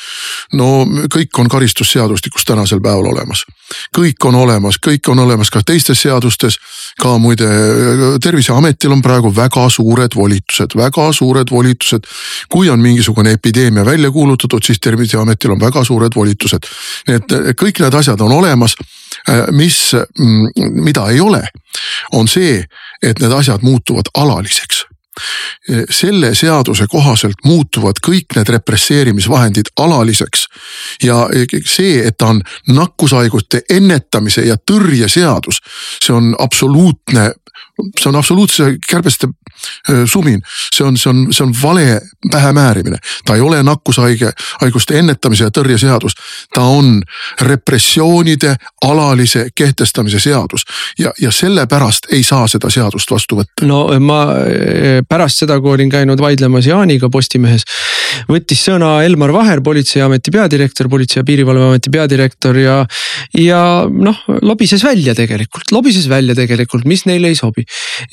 [0.53, 3.43] no kõik on karistusseadustikus tänasel päeval olemas,
[3.95, 6.55] kõik on olemas, kõik on olemas ka teistes seadustes.
[7.01, 7.47] ka muide
[8.23, 12.03] terviseametil on praegu väga suured volitused volitused, väga suured volitused.
[12.49, 16.59] kui on mingisugune epideemia välja kuulutatud, siis terviseametil on väga suured volitused.
[17.07, 18.75] nii et eh, kõik need asjad on olemas.
[19.27, 21.43] Eh, mis, mm, mida ei ole,
[22.13, 22.63] on see,
[23.01, 24.85] et need asjad muutuvad alaliseks
[25.69, 30.47] eh, selle seaduse kohaselt muutuvad kõik need represseerimisvahendid alaliseks.
[31.03, 31.27] ja
[31.65, 35.61] see, et ta on nakkushaiguste ennetamise ja tõrje seadus,
[35.99, 37.31] see on absoluutne
[37.99, 39.27] see on absoluutse kärbeste
[40.05, 40.41] sumin,
[40.75, 42.97] see on, see on, see on vale pähemäärimine.
[43.25, 46.15] ta ei ole nakkushaige, haiguste ennetamise ja tõrje seadus.
[46.53, 47.01] ta on
[47.41, 50.65] repressioonide alalise kehtestamise seadus
[50.99, 53.65] ja, ja sellepärast ei saa seda seadust vastu võtta.
[53.67, 54.21] no ma
[55.09, 57.65] pärast seda, kui olin käinud vaidlemas Jaaniga Postimehes,
[58.29, 62.79] võttis sõna Elmar Vaher, politseiameti peadirektor, Politsei- ja Piirivalveameti peadirektor ja,
[63.37, 63.61] ja
[63.91, 67.65] noh, lobises välja tegelikult, lobises välja tegelikult, mis neile ei sobi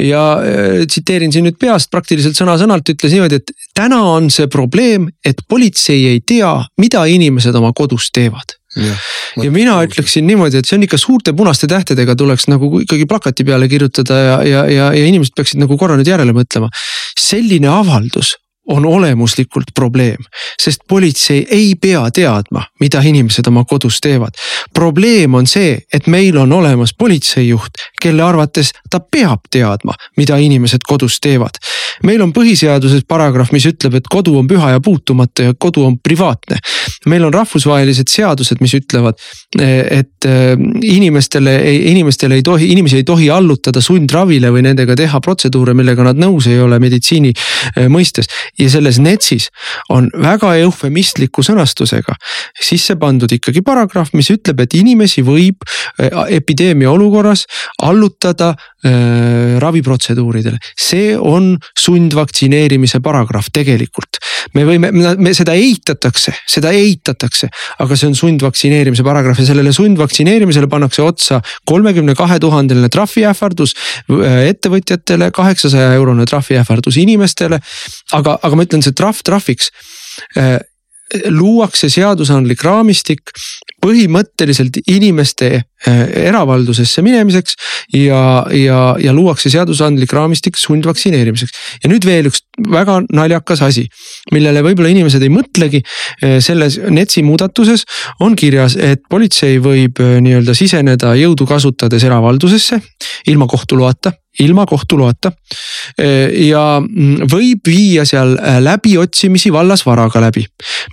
[0.02, 5.10] ja äh, tsiteerin siin nüüd peast praktiliselt sõna-sõnalt ütles niimoodi, et täna on see probleem,
[5.24, 8.92] et politsei ei tea, mida inimesed oma kodus teevad Ja,
[9.40, 13.44] ja mina ütleksin niimoodi, et see on ikka suurte punaste tähtedega tuleks nagu ikkagi plakati
[13.48, 16.68] peale kirjutada ja, ja, ja, ja inimesed peaksid nagu korra nüüd järele mõtlema.
[17.16, 18.34] selline avaldus
[18.66, 20.22] on olemuslikult probleem,
[20.62, 24.34] sest politsei ei pea teadma, mida inimesed oma kodus teevad.
[24.74, 30.82] probleem on see, et meil on olemas politseijuht, kelle arvates ta peab teadma, mida inimesed
[30.88, 31.58] kodus teevad.
[32.02, 35.98] meil on põhiseaduses paragrahv, mis ütleb, et kodu on püha ja puutumatu ja kodu on
[35.98, 36.58] privaatne.
[37.06, 39.14] meil on rahvusvahelised seadused, mis ütlevad,
[39.60, 41.56] et äh, inimestele,
[41.92, 46.50] inimestele ei tohi, inimesi ei tohi allutada sundravile või nendega teha protseduure, millega nad nõus
[46.50, 48.26] ei ole meditsiini äh, mõistes
[48.58, 49.48] ja selles NETS-is
[49.92, 52.16] on väga eufemistliku sõnastusega
[52.62, 57.44] sisse pandud ikkagi paragrahv, mis ütleb, et inimesi võib äh, epideemia olukorras
[57.84, 60.58] allutada äh, raviprotseduuridele.
[60.76, 64.20] see on sundvaktsineerimise paragrahv tegelikult.
[64.54, 67.48] me võime, me seda eitatakse, seda eitatakse,
[67.82, 74.46] aga see on sundvaktsineerimise paragrahv ja sellele sundvaktsineerimisele pannakse otsa kolmekümne kahe tuhandeline trahviähvardus äh,
[74.52, 77.60] ettevõtjatele, kaheksasaja eurone trahviähvardus inimestele.
[78.12, 79.70] aga, aga ma ütlen, see trahv trahviks
[80.38, 80.58] äh,
[81.30, 83.30] luuakse seadusandlik raamistik
[83.86, 87.56] põhimõtteliselt inimeste äh, eravaldusesse minemiseks
[87.94, 88.20] ja,
[88.50, 91.54] ja, ja luuakse seadusandlik raamistik sundvaktsineerimiseks.
[91.84, 93.86] ja nüüd veel üks väga naljakas asi,
[94.34, 95.82] millele võib-olla inimesed ei mõtlegi.
[96.22, 97.86] Äh, selles NETS-i muudatuses
[98.24, 102.80] on kirjas, et politsei võib nii-öelda siseneda jõudu kasutades eravaldusesse
[103.30, 105.32] ilma kohtu loata ilma kohtu loata.
[106.48, 110.44] ja mm, võib viia seal läbiotsimisi vallasvaraga läbi.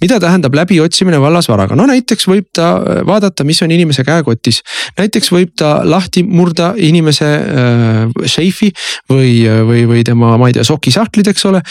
[0.02, 2.76] mida tähendab läbiotsimine vallasvaraga, no näiteks võib ta
[3.08, 4.62] vaadata, mis on inimese käekotis.
[4.98, 8.72] näiteks võib ta lahti murda inimese äh, šeifi
[9.12, 11.62] või, või, või tema, ma ei tea, sokisahtlid, eks ole.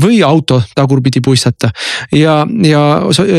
[0.00, 1.70] või auto tagurpidi puistata
[2.16, 2.82] ja, ja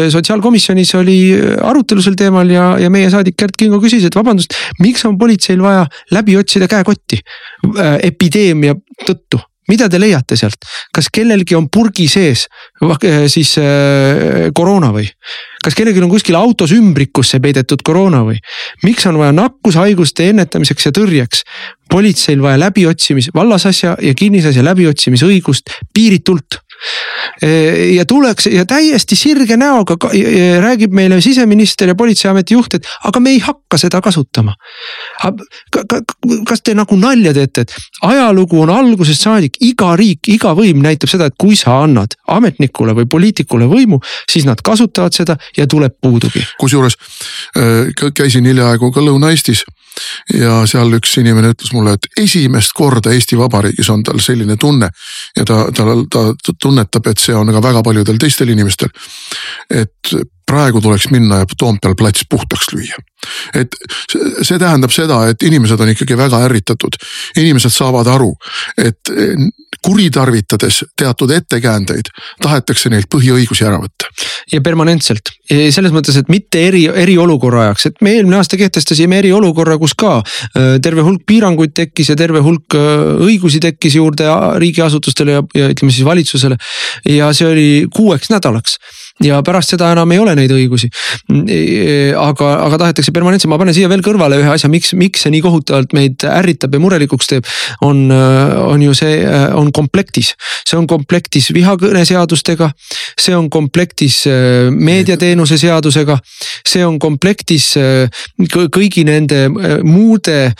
[0.10, 1.20] sotsiaalkomisjonis oli
[1.62, 5.62] arutelu sel teemal ja, ja meie saadik Gerd Kingo küsis, et vabandust, miks on politseil
[5.64, 12.08] vaja läbi otsida käekotti äh, epideemia tõttu mida te leiate sealt, kas kellelgi on purgi
[12.12, 12.48] sees
[12.82, 15.08] äh, siis äh, koroona või?
[15.62, 18.40] kas kellelgi on kuskil autos ümbrikusse peidetud koroona või?
[18.88, 21.46] miks on vaja nakkushaiguste ennetamiseks ja tõrjeks
[21.92, 26.62] politseil vaja läbiotsimis, vallasasja ja kinnisasja läbiotsimisõigust piiritult
[27.96, 29.96] ja tuleks ja täiesti sirge näoga
[30.62, 34.56] räägib meile siseminister ja politseiameti juht, et aga me ei hakka seda kasutama.
[36.48, 41.12] kas te nagu nalja teete, et ajalugu on algusest saadik, iga riik, iga võim näitab
[41.12, 45.98] seda, et kui sa annad ametnikule või poliitikule võimu, siis nad kasutavad seda ja tuleb
[46.02, 46.44] puudugi.
[46.60, 46.98] kusjuures
[47.58, 49.64] äh, käisin hiljaaegu ka Lõuna-Eestis
[50.34, 54.90] ja seal üks inimene ütles mulle, et esimest korda Eesti Vabariigis on tal selline tunne
[55.38, 58.92] ja ta, ta, ta, ta tunnetab, et see on ka väga paljudel teistel inimestel.
[59.70, 60.16] et
[60.52, 63.00] praegu tuleks minna ja Toompeal plats puhtaks lüüa.
[63.56, 63.76] et
[64.42, 66.98] see tähendab seda, et inimesed on ikkagi väga ärritatud.
[67.38, 68.34] inimesed saavad aru,
[68.78, 69.12] et
[69.86, 72.12] kuritarvitades teatud ettekäändeid
[72.42, 74.10] tahetakse neilt põhiõigusi ära võtta.
[74.52, 79.78] ja permanentselt, selles mõttes, et mitte eri, eriolukorra ajaks, et me eelmine aasta kehtestasime eriolukorra,
[79.82, 84.30] kus ka äh, terve hulk piiranguid tekkis ja terve hulk äh, õigusi tekkis juurde
[84.62, 86.58] riigiasutustele ja, ja ütleme siis valitsusele.
[87.10, 88.78] ja see oli kuueks nädalaks
[89.26, 90.90] ja pärast seda enam ei ole neid õigusi.
[92.18, 95.44] aga, aga tahetakse permanentselt, ma panen siia veel kõrvale ühe asja, miks, miks see nii
[95.46, 97.48] kohutavalt meid ärritab ja murelikuks teeb.
[97.82, 99.22] on, on ju see,
[99.58, 100.34] on komplektis,
[100.68, 102.72] see on komplektis vihakõne seadustega,
[103.20, 106.18] see on komplektis äh, meediateenuse seadusega,
[106.68, 108.24] see on komplektis äh,
[108.74, 110.52] kõigi nende äh, muude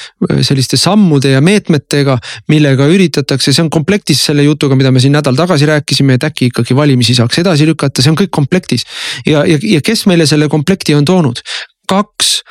[0.46, 2.18] selliste sammude ja meetmetega,
[2.52, 6.52] millega üritatakse, see on komplektis selle jutuga, mida me siin nädal tagasi rääkisime, et äkki
[6.52, 8.84] ikkagi valimisi saaks edasi lükata, see on kõik komplektis komplektis.
[9.26, 11.40] ja, ja, ja kes meile selle komplekti on toonud?
[11.88, 12.42] kaks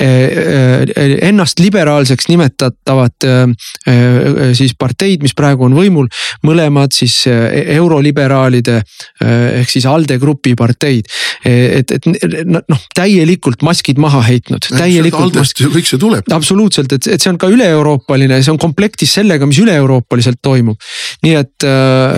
[0.00, 6.08] ennast liberaalseks nimetatavat eh, siis parteid, mis praegu on võimul,
[6.46, 8.80] mõlemad siis euroliberaalide
[9.22, 11.06] ehk siis ALDE grupi parteid.
[11.44, 12.08] et, et
[12.46, 15.38] noh, täielikult maskid maha heitnud, täielikult.
[15.74, 16.26] kõik see tuleb.
[16.34, 20.80] absoluutselt, et, et see on ka üle-euroopaline, see on komplektis sellega, mis üle-euroopaliselt toimub,
[21.24, 21.54] nii et.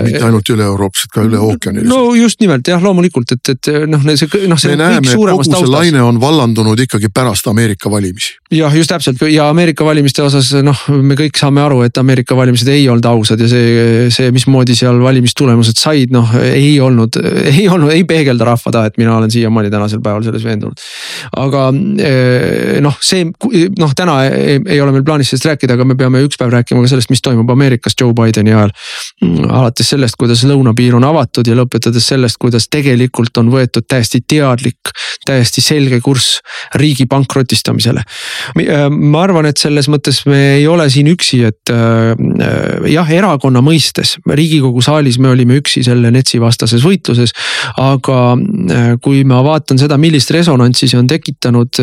[0.06, 1.84] mitte ainult üle-euroopaliselt, ka üle ookeani.
[1.86, 4.74] no just nimelt jah, loomulikult, et, et noh, see noh, see.
[4.74, 8.36] me näeme, kogu see laine on vallandunud ikkagi pärast Ameerika Ameerika valimisi.
[8.54, 12.68] jah, just täpselt ja Ameerika valimiste osas noh, me kõik saame aru, et Ameerika valimised
[12.70, 17.18] ei olnud ausad ja see, see, mismoodi seal valimistulemused said, noh ei olnud,
[17.50, 20.84] ei olnud, ei peegelda rahva tahet, mina olen siiamaani tänasel päeval selles veendunud.
[21.42, 21.64] aga
[22.06, 26.22] eh, noh, see noh, täna ei, ei ole meil plaanis sellest rääkida, aga me peame
[26.22, 28.70] üks päev rääkima ka sellest, mis toimub Ameerikas Joe Bideni ajal.
[29.48, 34.94] alates sellest, kuidas lõunapiir on avatud ja lõpetades sellest, kuidas tegelikult on võetud täiesti teadlik,
[35.26, 36.38] täiesti selge kurss
[36.78, 38.02] riigi pankroti kaardistamisele.
[38.60, 43.08] Äh, ma arvan, et selles mõttes me ei ole siin üksi, et äh, äh, jah,
[43.10, 47.32] erakonna mõistes riigikogu saalis me olime üksi selle NETS-i vastases võitluses.
[47.76, 48.36] aga
[49.02, 51.78] kui ma vaatan seda, millist resonantsi see on tekitanud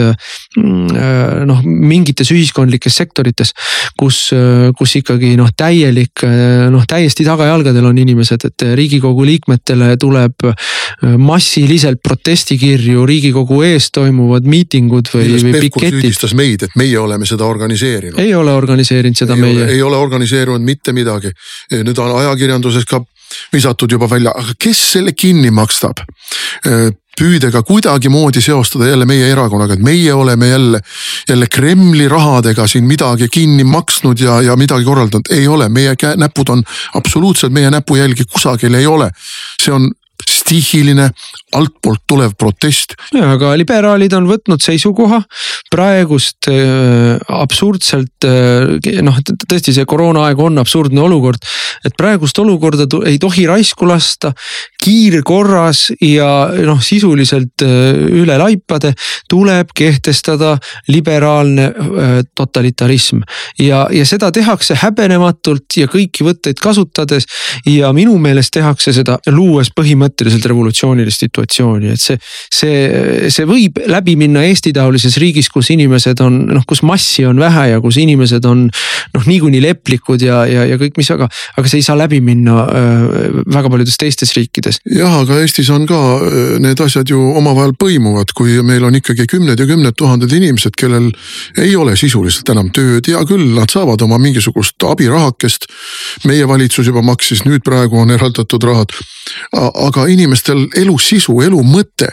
[1.46, 3.54] noh, mingites ühiskondlikes sektorites,
[4.00, 4.32] kus,
[4.78, 6.24] kus ikkagi noh, täielik
[6.72, 10.48] noh, täiesti tagajalgadel on inimesed, et riigikogu liikmetele tuleb
[11.20, 17.46] massiliselt protestikirju riigikogu ees toimuvad miitingud või, või Pevkur süüdistas meid, et meie oleme seda
[17.46, 18.20] organiseerinud.
[18.20, 19.70] ei ole organiseerinud seda ei meie.
[19.78, 21.34] ei ole organiseerinud mitte midagi.
[21.72, 23.04] nüüd on ajakirjanduses ka
[23.54, 26.04] visatud juba välja, aga kes selle kinni makstab?
[27.14, 30.80] püüdega kuidagimoodi seostada jälle meie erakonnaga, et meie oleme jälle,
[31.30, 35.30] jälle Kremli rahadega siin midagi kinni maksnud ja, ja midagi korraldanud.
[35.30, 39.12] ei ole, meie käe, näpud on absoluutselt, meie näpujälgi kusagil ei ole.
[39.62, 39.92] see on
[40.54, 41.10] stihiline
[41.58, 42.96] altpoolt tulev protest.
[43.18, 45.22] aga liberaalid on võtnud seisukoha
[45.74, 51.42] praegust äh, absurdselt äh, noh, tõesti see koroonaaeg on absurdne olukord.
[51.86, 54.34] et praegust olukorda ei tohi raisku lasta
[54.84, 56.30] kiirkorras ja
[56.66, 58.94] noh, sisuliselt äh, üle laipade
[59.32, 60.58] tuleb kehtestada
[60.92, 63.24] liberaalne äh, totalitarism.
[63.60, 67.28] ja, ja seda tehakse häbenematult ja kõiki võtteid kasutades
[67.70, 72.20] ja minu meelest tehakse seda luues põhimõtteliselt revolutsioonilist situatsiooni et see,
[72.52, 77.40] see, see võib läbi minna Eesti taolises riigis, kus inimesed on noh, kus massi on
[77.40, 81.72] vähe ja kus inimesed on noh, niikuinii leplikud ja, ja, ja kõik, mis, aga, aga
[81.72, 84.98] see ei saa läbi minna äh, väga paljudes teistes riikides mõttes.
[84.98, 86.20] jah, aga Eestis on ka
[86.60, 91.12] need asjad ju omavahel põimuvad, kui meil on ikkagi kümned ja kümned tuhanded inimesed, kellel
[91.58, 95.66] ei ole sisuliselt enam tööd, hea küll, nad saavad oma mingisugust abirahakest.
[96.26, 98.92] meie valitsus juba maksis, nüüd praegu on eraldatud rahad.
[99.54, 102.10] aga inimestel elu sisu, elu mõte,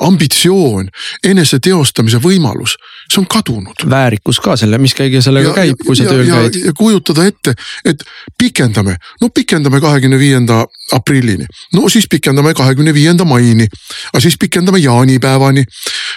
[0.00, 0.88] ambitsioon,
[1.24, 2.76] enese teostamise võimalus,
[3.12, 3.84] see on kadunud.
[3.90, 6.58] väärikus ka selle, mis kõige sellega ja, käib, kui sa tööl käid.
[6.64, 8.02] ja kujutada ette, et
[8.38, 10.64] pikendame, no pikendame kahekümne viienda
[10.96, 13.68] aprillini, no siis pikendame kahekümne viienda maini,
[14.12, 15.64] aga siis pikendame jaanipäevani.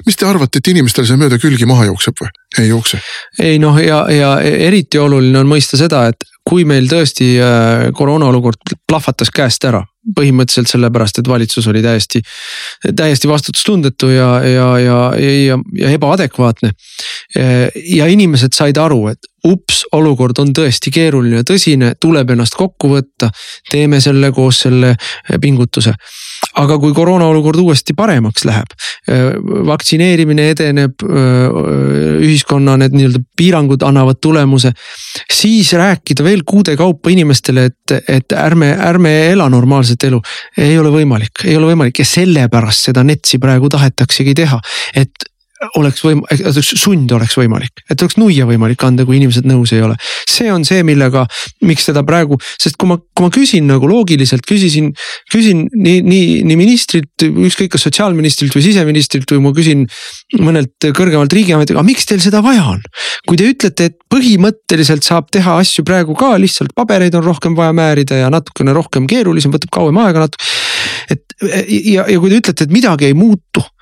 [0.05, 2.33] mis te arvate, et inimestel see mööda külgi maha jookseb või?
[2.59, 3.01] ei jookse.
[3.39, 8.31] ei noh, ja, ja eriti oluline on mõista seda, et kui meil tõesti äh, koroona
[8.33, 9.83] olukord plahvatas käest ära
[10.15, 12.21] põhimõtteliselt sellepärast, et valitsus oli täiesti,
[12.95, 16.71] täiesti vastutustundetu ja, ja, ja, ja, ja ebaadekvaatne.
[17.85, 22.95] ja inimesed said aru, et ups, olukord on tõesti keeruline ja tõsine, tuleb ennast kokku
[22.95, 23.29] võtta.
[23.71, 24.95] teeme selle koos selle
[25.41, 25.93] pingutuse
[26.59, 28.73] aga kui koroona olukord uuesti paremaks läheb,
[29.69, 31.05] vaktsineerimine edeneb,
[32.19, 34.71] ühiskonna need nii-öelda piirangud annavad tulemuse.
[35.31, 40.21] siis rääkida veel kuude kaupa inimestele, et, et ärme, ärme ela normaalset elu,
[40.57, 44.61] ei ole võimalik, ei ole võimalik ja sellepärast seda NETS-i praegu tahetaksegi teha,
[44.95, 45.28] et
[45.79, 46.21] oleks võim-,
[46.63, 49.97] sund oleks võimalik, et oleks nuia võimalik anda, kui inimesed nõus ei ole.
[50.29, 51.25] see on see, millega,
[51.67, 54.91] miks seda praegu, sest kui ma, kui ma küsin nagu loogiliselt, küsisin,
[55.31, 59.85] küsin nii, nii, nii ministrilt, ükskõik kas sotsiaalministrilt või siseministrilt või ma küsin
[60.39, 62.85] mõnelt kõrgemalt riigiametiga, miks teil seda vaja on?
[63.27, 67.75] kui te ütlete, et põhimõtteliselt saab teha asju praegu ka, lihtsalt pabereid on rohkem vaja
[67.75, 70.47] määrida ja natukene rohkem keerulisem, võtab kauem aega natuke.
[71.11, 71.25] et
[71.67, 73.78] ja, ja kui te ütlete, et midagi ei muutu Äh,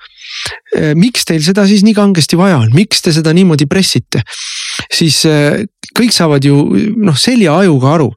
[0.98, 4.22] miks teil seda siis nii kangesti vaja on, miks te seda niimoodi pressite?
[4.92, 5.64] siis äh,
[5.96, 6.56] kõik saavad ju
[7.00, 8.08] noh selja ajuga aru,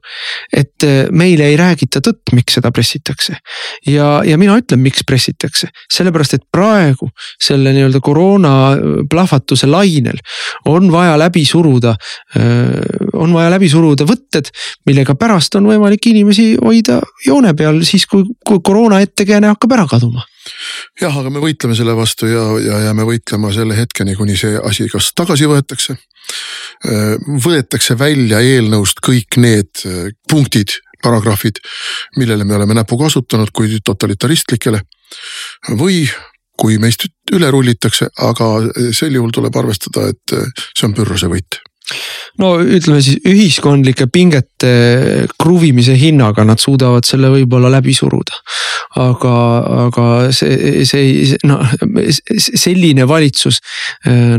[0.52, 3.36] et äh, meile ei räägita tõtt, miks seda pressitakse.
[3.86, 8.52] ja, ja mina ütlen, miks pressitakse, sellepärast et praegu selle nii-öelda koroona
[9.10, 10.18] plahvatuse lainel
[10.68, 11.94] on vaja läbi suruda.
[13.12, 14.50] on vaja läbi suruda võtted,
[14.86, 19.86] millega pärast on võimalik inimesi hoida joone peal siis, kui, kui koroona ettekääne hakkab ära
[19.90, 20.26] kaduma
[21.00, 24.88] jah, aga me võitleme selle vastu ja, ja jääme võitlema selle hetkeni, kuni see asi
[24.92, 25.96] kas tagasi võetakse.
[26.86, 27.14] Äh,
[27.62, 31.58] võetakse välja eelnõust kõik need äh, punktid, paragrahvid,
[32.16, 34.82] millele me oleme näpuga kasutanud kui totalitaristlikele.
[35.78, 36.06] või
[36.58, 38.46] kui meist üle rullitakse, aga
[38.92, 40.46] sel juhul tuleb arvestada, et äh,
[40.76, 41.58] see on pürruse võit
[42.40, 44.72] no ütleme siis ühiskondlike pingete
[45.40, 48.38] kruvimise hinnaga nad suudavad selle võib-olla läbi suruda.
[49.02, 49.34] aga,
[49.86, 51.60] aga see, see, noh
[52.36, 53.60] selline valitsus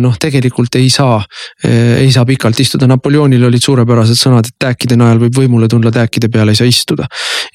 [0.01, 1.17] noh, tegelikult ei saa,
[1.65, 6.29] ei saa pikalt istuda, Napoleonil olid suurepärased sõnad, et tääkide najal võib võimule tulla, tääkide
[6.34, 7.08] peal ei saa istuda.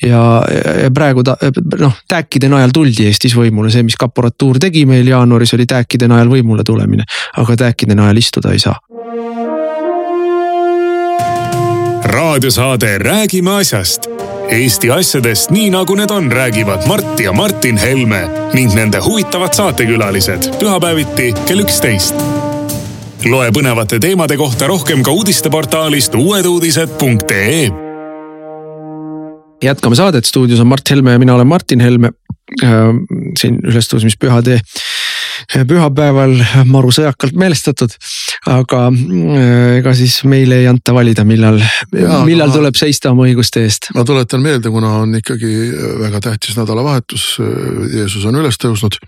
[0.02, 0.22] ja,
[0.82, 1.36] ja praegu ta
[1.78, 6.30] noh, tääkide najal tuldi Eestis võimule, see, mis kaporatuur tegi meil jaanuaris, oli tääkide najal
[6.34, 7.06] võimule tulemine,
[7.38, 8.78] aga tääkide najal istuda ei saa
[12.38, 14.06] raadiosaade Räägime asjast.
[14.48, 18.20] Eesti asjadest nii nagu need on, räägivad Mart ja Martin Helme
[18.54, 22.14] ning nende huvitavad saatekülalised pühapäeviti kell üksteist.
[23.24, 27.70] loe põnevate teemade kohta rohkem ka uudisteportaalist uueduudised.ee.
[29.62, 32.12] jätkame saadet, stuudios on Mart Helme ja mina olen Martin Helme.
[32.62, 32.70] Äh,
[33.40, 34.60] siin ülestõusmispühade
[35.68, 36.34] pühapäeval
[36.68, 37.94] maru sõjakalt meelestatud.
[38.46, 41.60] aga äh, ega siis meile ei anta valida, millal,
[42.26, 43.90] millal tuleb seista oma õiguste eest.
[43.94, 45.54] ma tuletan meelde, kuna on ikkagi
[46.04, 47.30] väga tähtis nädalavahetus,
[47.94, 49.00] Jeesus on üles tõusnud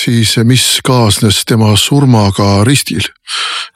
[0.00, 3.02] siis mis kaasnes tema surmaga ristil?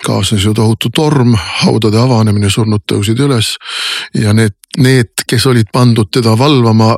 [0.04, 3.52] kaasnes ju tohutu torm, haudade avanemine, surnud tõusid üles
[4.16, 6.94] ja need, need, kes olid pandud teda valvama,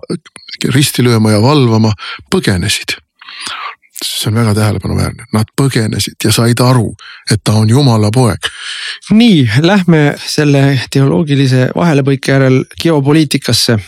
[0.73, 1.93] risti lööma ja valvama,
[2.31, 2.97] põgenesid
[4.03, 6.89] see on väga tähelepanuväärne, nad põgenesid ja said aru,
[7.31, 8.49] et ta on jumala poeg.
[9.11, 13.79] nii, lähme selle teoloogilise vahelepõike järel geopoliitikasse.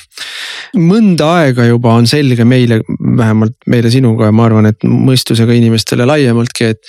[0.77, 2.81] mõnda aega juba on selge meile,
[3.17, 6.81] vähemalt meile sinuga ja ma arvan, et mõistusega inimestele laiemaltki, et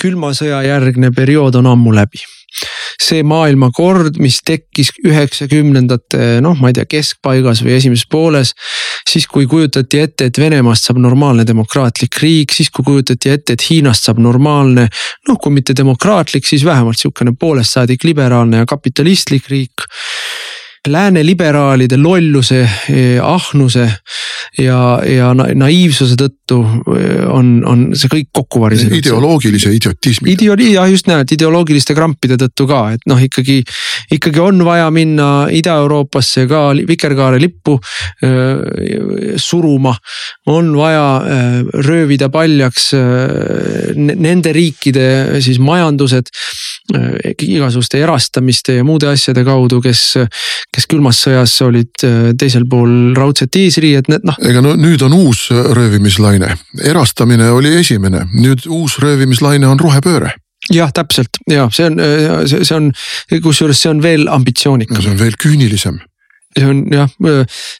[0.00, 2.24] külma sõja järgne periood on ammu läbi
[3.02, 8.54] see maailmakord, mis tekkis üheksakümnendate noh, ma ei tea, keskpaigas või esimeses pooles.
[9.08, 13.66] siis kui kujutati ette, et Venemaast saab normaalne demokraatlik riik, siis kui kujutati ette, et
[13.70, 14.88] Hiinast saab normaalne.
[15.28, 19.86] noh, kui mitte demokraatlik, siis vähemalt sihukene poolest saadik liberaalne ja kapitalistlik riik
[20.90, 22.62] lääne liberaalide lolluse,
[23.22, 23.86] ahnuse
[24.58, 26.58] ja, ja naiivsuse tõttu
[27.32, 28.96] on, on see kõik kokku varisenud.
[28.98, 30.32] ideoloogilise idiotismi.
[30.34, 33.60] Ideo-, jah just näed, ideoloogiliste krampide tõttu ka, et noh, ikkagi,
[34.16, 39.96] ikkagi on vaja minna Ida-Euroopasse ka vikerkaare lippu äh, suruma.
[40.46, 41.06] on vaja
[41.86, 42.92] röövida paljaks
[43.96, 46.30] nende riikide siis majandused
[46.94, 50.02] igasuguste erastamiste ja muude asjade kaudu, kes,
[50.72, 54.38] kes külmas sõjas olid äh, teisel pool raudset eesriiet, noh.
[54.42, 60.34] ega no nüüd on uus röövimislaine, erastamine oli esimene, nüüd uus röövimislaine on rohepööre.
[60.72, 61.38] Jah, täpselt.
[61.46, 62.00] Ja see on,
[62.48, 62.90] see on,
[63.44, 64.98] kusjuures see on veel ambitsioonikam.
[64.98, 66.00] see on veel küünilisem
[66.56, 67.10] see on jah,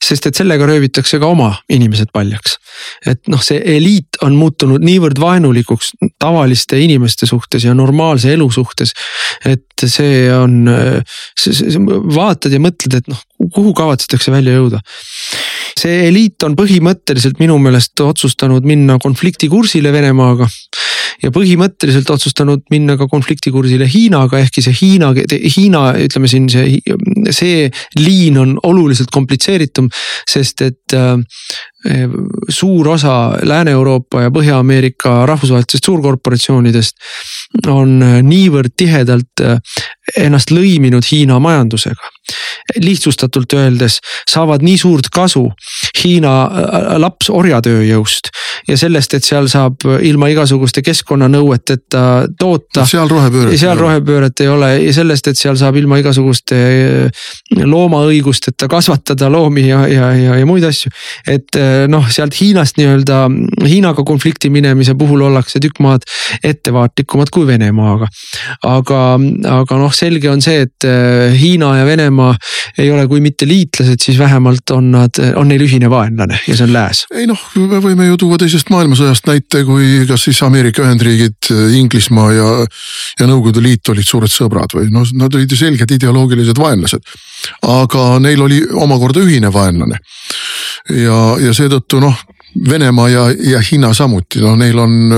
[0.04, 2.58] sest et sellega röövitakse ka oma inimesed paljaks.
[3.06, 8.92] et noh, see eliit on muutunud niivõrd vaenulikuks tavaliste inimeste suhtes ja normaalse elu suhtes.
[9.44, 10.66] et see on,
[12.16, 13.22] vaatad ja mõtled, et noh,
[13.52, 14.80] kuhu kavatsetakse välja jõuda.
[15.76, 20.48] See eliit on põhimõtteliselt minu meelest otsustanud minna konfliktikursile Venemaaga
[21.22, 25.12] ja põhimõtteliselt otsustanud minna ka konfliktikursile Hiinaga, ehkki see Hiina,
[25.56, 26.80] Hiina ütleme siin see,
[27.34, 27.68] see
[27.98, 29.88] liin on oluliselt komplitseeritum,
[30.28, 31.16] sest et äh,
[32.52, 33.16] suur osa
[33.46, 39.60] Lääne-Euroopa ja Põhja-Ameerika rahvusvahelistest suurkorporatsioonidest on niivõrd tihedalt äh,
[40.26, 42.12] ennast lõiminud Hiina majandusega
[42.82, 44.00] lihtsustatult öeldes
[44.30, 45.46] saavad nii suurt kasu
[45.96, 48.30] Hiina äh, laps orjatööjõust
[48.68, 52.02] ja sellest, et seal saab ilma igasuguste keskkonnanõueteta
[52.38, 52.86] toota.
[52.88, 53.56] seal rohepööret.
[53.60, 57.26] seal rohepööret ei ole ja sellest, et seal saab ilma igasuguste äh,
[57.62, 60.92] loomaõigusteta kasvatada loomi ja, ja, ja, ja muid asju.
[61.26, 63.22] et äh, noh, sealt Hiinast nii-öelda,
[63.64, 66.04] Hiinaga konflikti minemise puhul ollakse tükk maad
[66.44, 68.10] ettevaatlikumad kui Venemaaga.
[68.66, 69.02] aga,
[69.60, 70.86] aga noh, selge on see, et
[71.36, 72.34] Hiina ja Venemaa
[72.78, 76.66] ei ole, kui mitte liitlased, siis vähemalt on nad, on neil ühine vaenlane ja see
[76.66, 77.04] on lääs.
[77.14, 77.40] ei noh,
[77.70, 82.52] me võime ju tuua teisest maailmasõjast näite, kui kas siis Ameerika Ühendriigid, Inglismaa ja,
[83.20, 87.16] ja Nõukogude Liit olid suured sõbrad või noh, nad olid ju selged ideoloogilised vaenlased.
[87.66, 90.00] aga neil oli omakorda ühine vaenlane.
[90.90, 92.24] ja, ja seetõttu noh
[92.70, 95.10] Venemaa ja, ja Hiina samuti, no neil on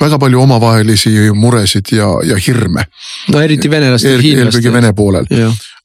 [0.00, 2.86] väga palju omavahelisi muresid ja, ja hirme.
[3.32, 4.60] no eriti venelastel ja hiinlastel.
[4.62, 5.28] eelkõige Vene poolel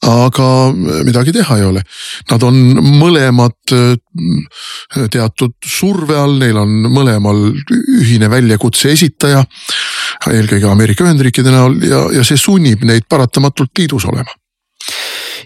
[0.03, 0.47] aga
[1.05, 1.81] midagi teha ei ole.
[2.31, 2.59] Nad on
[2.99, 7.45] mõlemad äh, teatud surve all, neil on mõlemal
[8.01, 9.43] ühine väljakutse esitaja.
[10.31, 14.31] eelkõige Ameerika Ühendriikide näol ja, ja see sunnib neid paratamatult liidus olema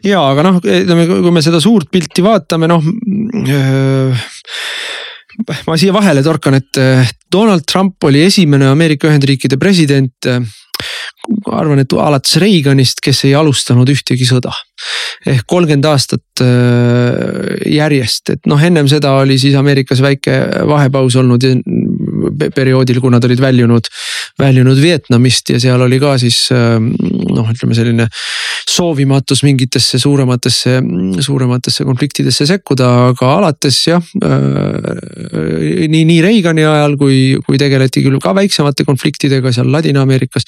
[0.05, 4.27] ja aga noh, ütleme, kui me seda suurt pilti vaatame, noh äh,
[5.67, 10.31] ma siia vahele torkan, et äh, Donald Trump oli esimene Ameerika Ühendriikide president
[11.47, 14.53] ma arvan, et alates Reaganist, kes ei alustanud ühtegi sõda.
[15.27, 20.37] ehk kolmkümmend aastat äh, järjest, et noh, ennem seda oli siis Ameerikas väike
[20.69, 21.43] vahepaus olnud
[22.55, 23.89] perioodil, kui nad olid väljunud,
[24.39, 28.07] väljunud Vietnamist ja seal oli ka siis äh, noh, ütleme selline
[28.67, 30.77] soovimatus mingitesse suurematesse,
[31.23, 35.87] suurematesse konfliktidesse sekkuda, aga alates jah äh,.
[35.87, 40.45] nii, nii Reagani ajal, kui, kui tegeleti küll ka väiksemate konfliktidega seal Ladina-Ameerikas.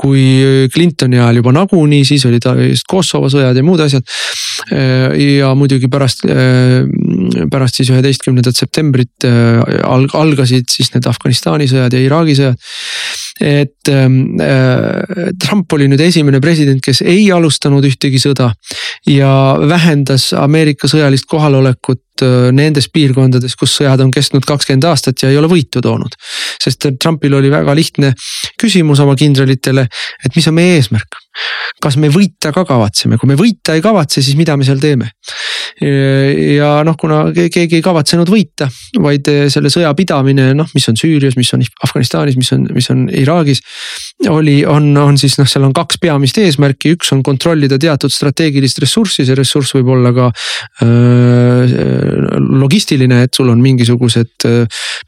[0.00, 2.46] kui Clintoni ajal juba nagunii, siis olid
[2.88, 4.06] Kosovo sõjad ja muud asjad.
[4.72, 6.86] Äh, ja muidugi pärast, äh,
[7.52, 9.28] pärast siis üheteistkümnendat septembrit
[10.16, 12.70] algasid siis need Afganistani sõjad ja Iraagi sõjad
[13.40, 18.50] et ähm, äh, Trump oli nüüd esimene president, kes ei alustanud ühtegi sõda
[19.08, 19.32] ja
[19.64, 22.02] vähendas Ameerika sõjalist kohalolekut
[22.52, 26.16] nendes piirkondades, kus sõjad on kestnud kakskümmend aastat ja ei ole võitu toonud.
[26.62, 28.12] sest Trumpil oli väga lihtne
[28.60, 29.86] küsimus oma kindralitele,
[30.24, 31.20] et mis on meie eesmärk
[31.80, 35.12] kas me võita ka kavatseme, kui me võita ei kavatse, siis mida me seal teeme?
[35.80, 38.66] ja noh, kuna keegi ei kavatsenud võita,
[39.00, 43.06] vaid selle sõja pidamine, noh, mis on Süürias, mis on Afganistanis, mis on, mis on
[43.08, 43.62] Iraagis.
[44.28, 48.82] oli, on, on siis noh, seal on kaks peamist eesmärki, üks on kontrollida teatud strateegilist
[48.82, 50.28] ressurssi, see ressurss võib olla ka
[50.84, 51.78] äh,
[52.60, 54.46] logistiline, et sul on mingisugused,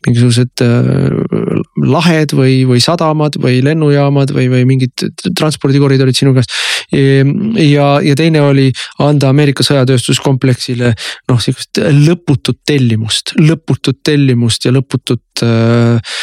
[0.06, 5.06] mingisugused äh, lahed või, või sadamad või lennujaamad või, või mingid
[5.38, 6.52] transpordikoridorid sinu käest.
[6.92, 8.70] ja, ja teine oli
[9.02, 10.92] anda Ameerika sõjatööstuskompleksile
[11.30, 16.16] noh, sihukest lõputut tellimust, lõputut tellimust ja lõputut äh,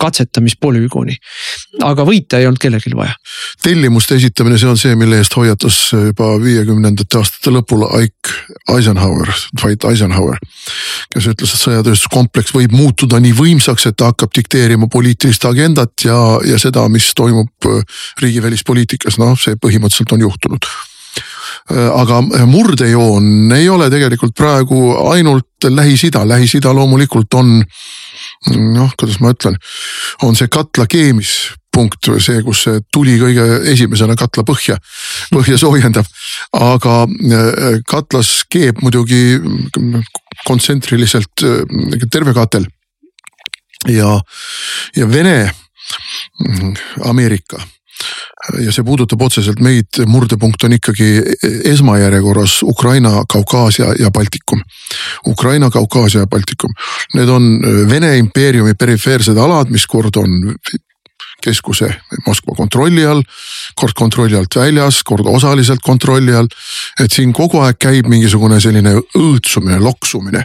[0.00, 1.16] katsetamispolügooni.
[1.82, 3.14] aga võita ei olnud kellelgi vaja.
[3.62, 8.36] tellimuste esitamine, see on see, mille eest hoiatas juba viiekümnendate aastate lõpul Ike
[8.72, 10.11] Eisenhower, Dwight Eisenhower.
[11.12, 16.18] Kes ütles, et sõjatööstuskompleks võib muutuda nii võimsaks, et ta hakkab dikteerima poliitilist agendat ja,
[16.46, 17.68] ja seda, mis toimub
[18.22, 20.70] riigi välispoliitikas, noh see põhimõtteliselt on juhtunud.
[21.72, 27.60] Aga murdejoon ei ole tegelikult praegu ainult Lähis-Ida, Lähis-Ida loomulikult on
[28.50, 29.58] noh, kuidas ma ütlen,
[30.26, 30.88] on see katla
[31.72, 34.78] keemispunkt, see, kus see tuli kõige esimesena katla põhja,
[35.32, 36.06] põhja soojendab.
[36.52, 39.40] aga äh, katlas keeb muidugi
[40.46, 42.66] kontsentriliselt äh, terve katel.
[43.88, 44.20] ja,
[44.96, 45.52] ja Vene,
[47.04, 47.58] Ameerika
[48.58, 51.22] ja see puudutab otseselt meid, murdepunkt on ikkagi
[51.70, 54.62] esmajärjekorras Ukraina, Kaukaasia ja Baltikum.
[55.26, 56.72] Ukraina, Kaukaasia ja Baltikum,
[57.14, 60.56] need on Vene impeeriumi perifeersed alad, mis kord on
[61.42, 61.90] keskuse
[62.26, 63.22] Moskva kontrolli all,
[63.78, 66.48] kord kontrolli alt väljas, kord osaliselt kontrolli all.
[67.00, 70.44] et siin kogu aeg käib mingisugune selline õõtsumine, loksumine.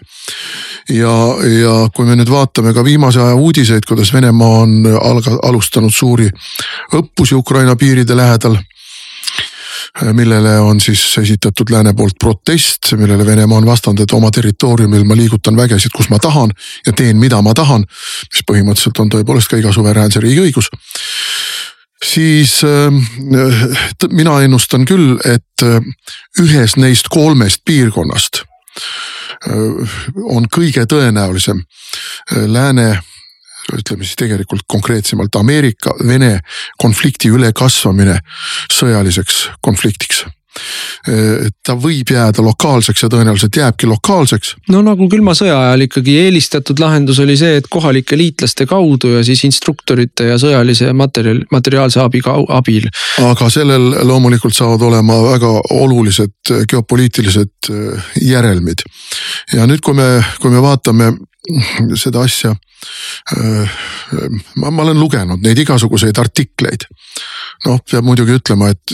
[0.89, 1.15] ja,
[1.61, 6.29] ja kui me nüüd vaatame ka viimase aja uudiseid, kuidas Venemaa on alga-, alustanud suuri
[6.93, 8.57] õppusi Ukraina piiride lähedal
[10.13, 15.15] millele on siis esitatud lääne poolt protest, millele Venemaa on vastanud, et oma territooriumil ma
[15.15, 16.51] liigutan vägesid, kus ma tahan
[16.85, 17.85] ja teen, mida ma tahan.
[18.33, 20.69] mis põhimõtteliselt on tõepoolest ka iga suveräänse riigi õigus.
[22.03, 22.93] siis äh,
[24.11, 25.81] mina ennustan küll, et äh,
[26.41, 31.63] ühes neist kolmest piirkonnast äh, on kõige tõenäolisem
[32.35, 32.99] lääne
[33.75, 36.39] ütleme siis tegelikult konkreetsemalt Ameerika-Vene
[36.81, 38.19] konflikti ülekasvamine
[38.71, 40.25] sõjaliseks konfliktiks
[41.65, 44.55] ta võib jääda lokaalseks ja tõenäoliselt jääbki lokaalseks.
[44.73, 49.23] no nagu külma sõja ajal ikkagi eelistatud lahendus oli see, et kohalike liitlaste kaudu ja
[49.27, 52.89] siis instruktorite ja sõjalise materjali, materiaalse abi abil.
[53.23, 57.71] aga sellel loomulikult saavad olema väga olulised geopoliitilised
[58.21, 58.85] järelmid.
[59.53, 61.13] ja nüüd, kui me, kui me vaatame
[61.95, 62.51] seda asja
[63.37, 63.69] Äh,
[64.55, 66.81] ma, ma olen lugenud neid igasuguseid artikleid.
[67.65, 68.93] noh, peab muidugi ütlema, et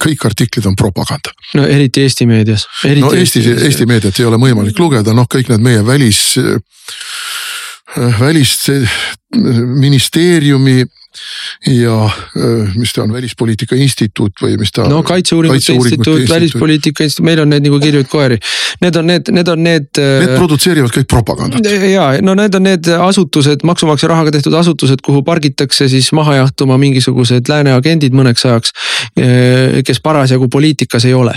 [0.00, 1.30] kõik artiklid on propaganda.
[1.54, 2.66] no eriti Eesti meedias.
[3.02, 6.44] no Eesti, Eesti meediat ei ole võimalik lugeda, noh, kõik need meie välis, äh,
[8.20, 10.84] välisministeeriumi
[11.66, 14.84] ja äh, mis ta on, välispoliitika instituut või mis ta.
[14.90, 18.38] no kaitseuuringute instituut, välispoliitika instituut, meil on neid nagu kirjuid koeri.
[18.82, 19.88] Need on need, need on need.
[19.98, 21.70] Äh, need produtseerivad kõik propagandat.
[21.88, 26.78] ja no need on need asutused, maksumaksja rahaga tehtud asutused, kuhu pargitakse siis maha jahtuma
[26.80, 28.74] mingisugused lääne agendid mõneks ajaks.
[29.18, 31.34] Äh, kes parasjagu poliitikas ei ole.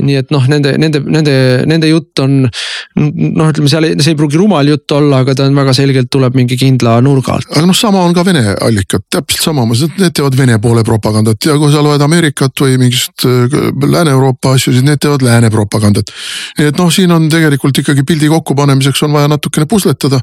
[0.00, 1.34] nii et noh, nende, nende, nende,
[1.68, 5.56] nende jutt on noh, ütleme seal, see ei pruugi rumal jutt olla, aga ta on
[5.58, 7.50] väga selgelt tuleb mingi kindla nurga alt.
[7.52, 11.54] aga noh, sama on ka Vene Ameerikat, täpselt samamoodi, need teevad Vene poole propagandat ja
[11.58, 13.54] kui sa loed Ameerikat või mingist äh,
[13.94, 16.10] Lääne-Euroopa asju, siis need teevad lääne propagandat.
[16.58, 20.20] nii et noh, siin on tegelikult ikkagi pildi kokkupanemiseks on vaja natukene pusletada,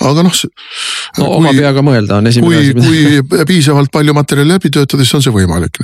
[0.00, 0.40] aga noh.
[1.18, 2.74] no kui, oma peaga mõelda on esimene asi.
[2.74, 5.80] kui piisavalt palju materjali läbi töötada, siis on see võimalik.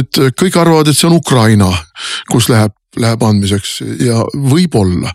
[0.00, 1.70] et kõik arvavad, et see on Ukraina,
[2.32, 5.14] kus läheb, läheb andmiseks ja võib-olla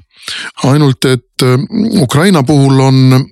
[0.63, 1.59] ainult et äh,
[2.01, 3.25] Ukraina puhul on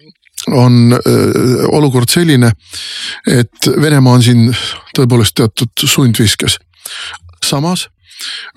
[0.48, 2.52] on öö, olukord selline,
[3.28, 4.56] et Venemaa on siin
[4.98, 6.58] tõepoolest teatud sundviskes.
[7.46, 7.88] samas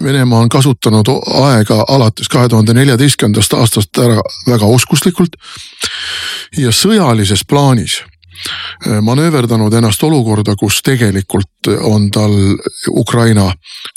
[0.02, 1.08] Venemaa on kasutanud
[1.42, 5.36] aega alates kahe tuhande neljateistkümnendast aastast ära väga oskuslikult.
[6.56, 8.02] ja sõjalises plaanis
[9.02, 12.32] manööverdanud ennast olukorda, kus tegelikult on tal
[12.90, 13.52] Ukraina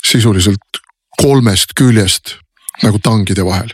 [0.06, 0.80] sisuliselt
[1.22, 2.36] kolmest küljest
[2.82, 3.72] nagu tangide vahel.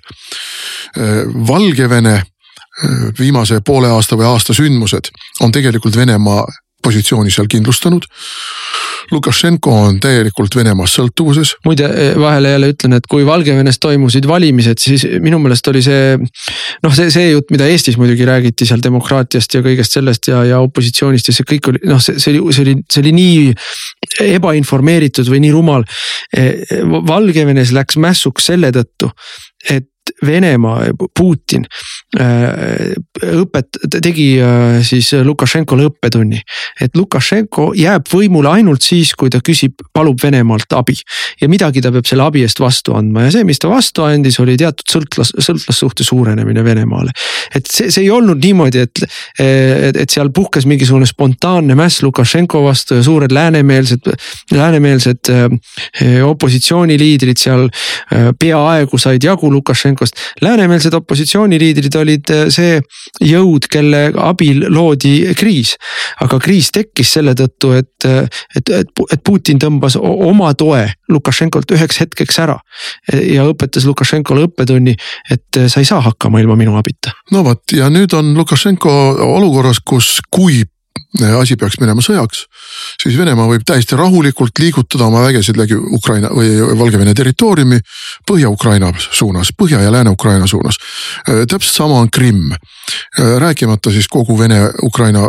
[1.49, 2.23] Valgevene
[3.19, 6.45] viimase poole aasta või aasta sündmused on tegelikult Venemaa
[6.85, 8.07] positsiooni seal kindlustanud.
[9.13, 11.55] Lukašenko on täielikult Venemaast sõltuvuses.
[11.65, 11.89] muide
[12.21, 17.11] vahele jälle ütlen, et kui Valgevenes toimusid valimised, siis minu meelest oli see noh, see,
[17.13, 21.37] see jutt, mida Eestis muidugi räägiti seal demokraatiast ja kõigest sellest ja, ja opositsioonist ja
[21.37, 25.53] see kõik oli noh, see, see oli, see oli, see oli nii ebainformeeritud või nii
[25.53, 25.85] rumal.
[27.13, 29.13] Valgevenes läks mässuks selle tõttu,
[29.69, 29.91] et
[30.27, 31.65] Venemaa, Putin
[32.21, 32.93] äh,
[33.41, 36.41] õpet-, tegi äh, siis Lukašenkole õppetunni.
[36.81, 40.97] et Lukašenko jääb võimule ainult siis, kui ta küsib, palub Venemaalt abi.
[41.41, 44.39] ja midagi ta peab selle abi eest vastu andma ja see, mis ta vastu andis,
[44.43, 47.15] oli teatud sõltlas, sõltlassuhte suurenemine Venemaale.
[47.55, 49.05] et see, see ei olnud niimoodi, et,
[49.41, 54.13] et, et seal puhkes mingisugune spontaanne mäss Lukašenko vastu ja suured läänemeelsed,
[54.53, 57.69] läänemeelsed äh, opositsiooniliidrid seal
[58.39, 60.15] peaaegu said jagu Lukašenko Lukašenkost.
[60.43, 62.81] läänemeelsed opositsiooniliidrid olid äh, see
[63.21, 65.77] jõud, kelle abil loodi kriis.
[66.21, 72.01] aga kriis tekkis selle tõttu, et, äh, et, et, Putin tõmbas oma toe Lukašenkolt üheks
[72.01, 72.59] hetkeks ära.
[73.13, 74.97] ja õpetas Lukašenkole õppetunni,
[75.31, 77.13] et äh, sa ei saa hakkama ilma minu abita.
[77.31, 80.63] no vot ja nüüd on Lukašenko olukorras, kus kui
[81.23, 82.45] asi peaks minema sõjaks,
[83.03, 87.79] siis Venemaa võib täiesti rahulikult liigutada oma vägesid läbi Ukraina või Valgevene territooriumi
[88.27, 90.79] Põhja-Ukraina suunas, Põhja- ja Lääne-Ukraina suunas.
[91.27, 92.53] täpselt sama on Krimm,
[93.19, 95.29] rääkimata siis kogu Vene-Ukraina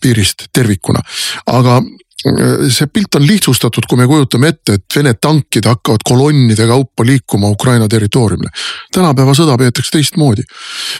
[0.00, 1.00] piirist tervikuna,
[1.46, 1.82] aga
[2.16, 7.48] see pilt on lihtsustatud, kui me kujutame ette, et Vene tankid hakkavad kolonnide kaupa liikuma
[7.48, 8.50] Ukraina territooriumile.
[8.92, 10.42] tänapäeva sõda peetakse teistmoodi.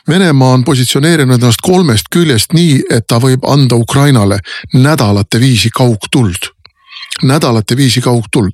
[0.09, 4.39] Venemaa on positsioneerinud ennast kolmest küljest nii, et ta võib anda Ukrainale
[4.75, 6.56] nädalate viisi kaugtuld
[7.23, 8.53] nädalate viisi kaugtuld.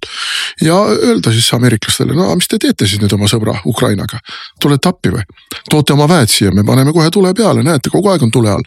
[0.60, 4.20] ja öelda siis ameeriklastele, no mis te teete siis nüüd oma sõbra Ukrainaga,
[4.60, 5.24] tulete appi või?
[5.70, 8.62] toote oma väed siia, me paneme kohe tule peale, näete, kogu aeg on tule all.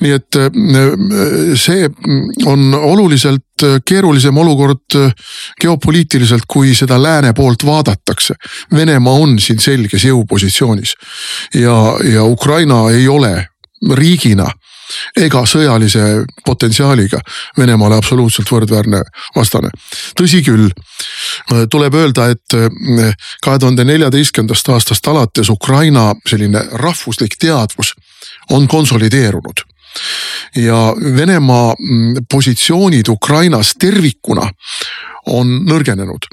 [0.00, 0.48] nii et äh,
[1.58, 1.88] see
[2.46, 3.42] on oluliselt
[3.84, 5.12] keerulisem olukord äh,
[5.60, 8.34] geopoliitiliselt, kui seda lääne poolt vaadatakse.
[8.74, 10.94] Venemaa on siin selges jõupositsioonis
[11.54, 11.76] ja,
[12.12, 13.48] ja Ukraina ei ole
[13.94, 14.46] riigina
[15.16, 17.20] ega sõjalise potentsiaaliga
[17.58, 19.02] Venemaale absoluutselt võrdväärne
[19.36, 19.70] vastane.
[20.20, 20.68] tõsi küll,
[21.70, 23.14] tuleb öelda, et eh,
[23.44, 27.94] kahe tuhande neljateistkümnendast aastast alates Ukraina selline rahvuslik teadvus
[28.50, 29.64] on konsolideerunud
[30.56, 34.50] ja Venemaa mm, positsioonid Ukrainas tervikuna
[35.26, 36.28] on nõrgenenud.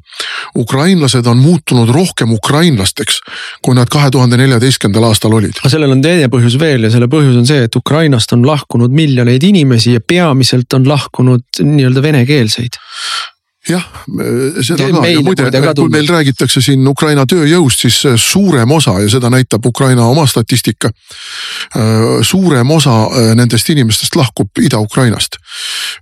[0.56, 3.20] Ukrainlased on muutunud rohkem ukrainlasteks,
[3.62, 5.58] kui nad kahe tuhande neljateistkümnendal aastal olid.
[5.62, 8.94] aga sellel on teine põhjus veel ja selle põhjus on see, et Ukrainast on lahkunud
[8.96, 12.80] miljoneid inimesi ja peamiselt on lahkunud nii-öelda venekeelseid
[13.70, 13.86] jah,
[14.62, 19.10] seda ka ja muide, kui meil räägitakse siin Ukraina tööjõust, siis äh, suurem osa ja
[19.10, 20.90] seda näitab Ukraina oma statistika.
[20.90, 22.96] Äh, suurem osa
[23.36, 25.40] nendest inimestest lahkub Ida-Ukrainast.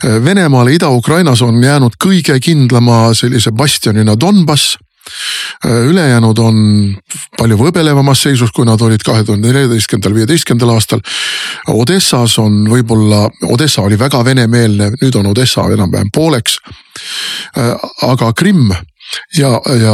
[0.03, 4.77] Venemaale Ida-Ukrainas on jäänud kõige kindlama sellise bastionina Donbass
[5.63, 6.55] ülejäänud on
[7.37, 11.03] palju võbelevamas seisus, kui nad olid kahe tuhande neljateistkümnendal, viieteistkümnendal aastal.
[11.73, 16.57] Odessas on võib-olla, Odessa oli väga venemeelne, nüüd on Odessa enam-vähem pooleks.
[18.01, 18.71] aga Krimm
[19.37, 19.49] ja,
[19.81, 19.93] ja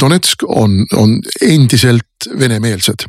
[0.00, 2.02] Donetsk on, on endiselt
[2.38, 3.04] venemeelsed.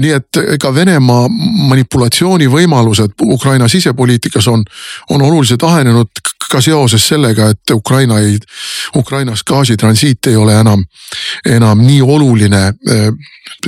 [0.00, 1.28] nii et ega Venemaa
[1.68, 4.64] manipulatsioonivõimalused Ukraina sisepoliitikas on,
[5.10, 6.08] on oluliselt ahenenud
[6.50, 8.38] ka seoses sellega, et Ukraina ei,
[8.96, 10.84] Ukrainas gaasitransiit ei ole enam,
[11.44, 13.10] enam nii oluline eh,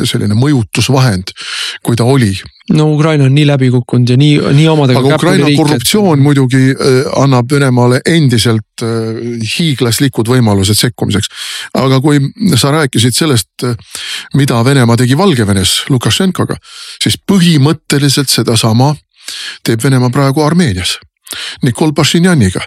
[0.04, 1.34] selline mõjutusvahend,
[1.82, 2.32] kui ta oli
[2.76, 5.00] no Ukraina on nii läbi kukkunud ja nii, nii omadega.
[5.00, 6.22] aga Ukraina riik, korruptsioon et...
[6.22, 9.18] muidugi äh, annab Venemaale endiselt äh,
[9.56, 11.32] hiiglaslikud võimalused sekkumiseks.
[11.80, 12.20] aga kui
[12.56, 13.76] sa rääkisid sellest, äh,
[14.34, 16.58] mida Venemaa tegi Valgevenes Lukašenkoga,
[17.02, 18.94] siis põhimõtteliselt sedasama
[19.64, 20.98] teeb Venemaa praegu Armeenias
[21.62, 22.60] Nikol Pašinjaniga.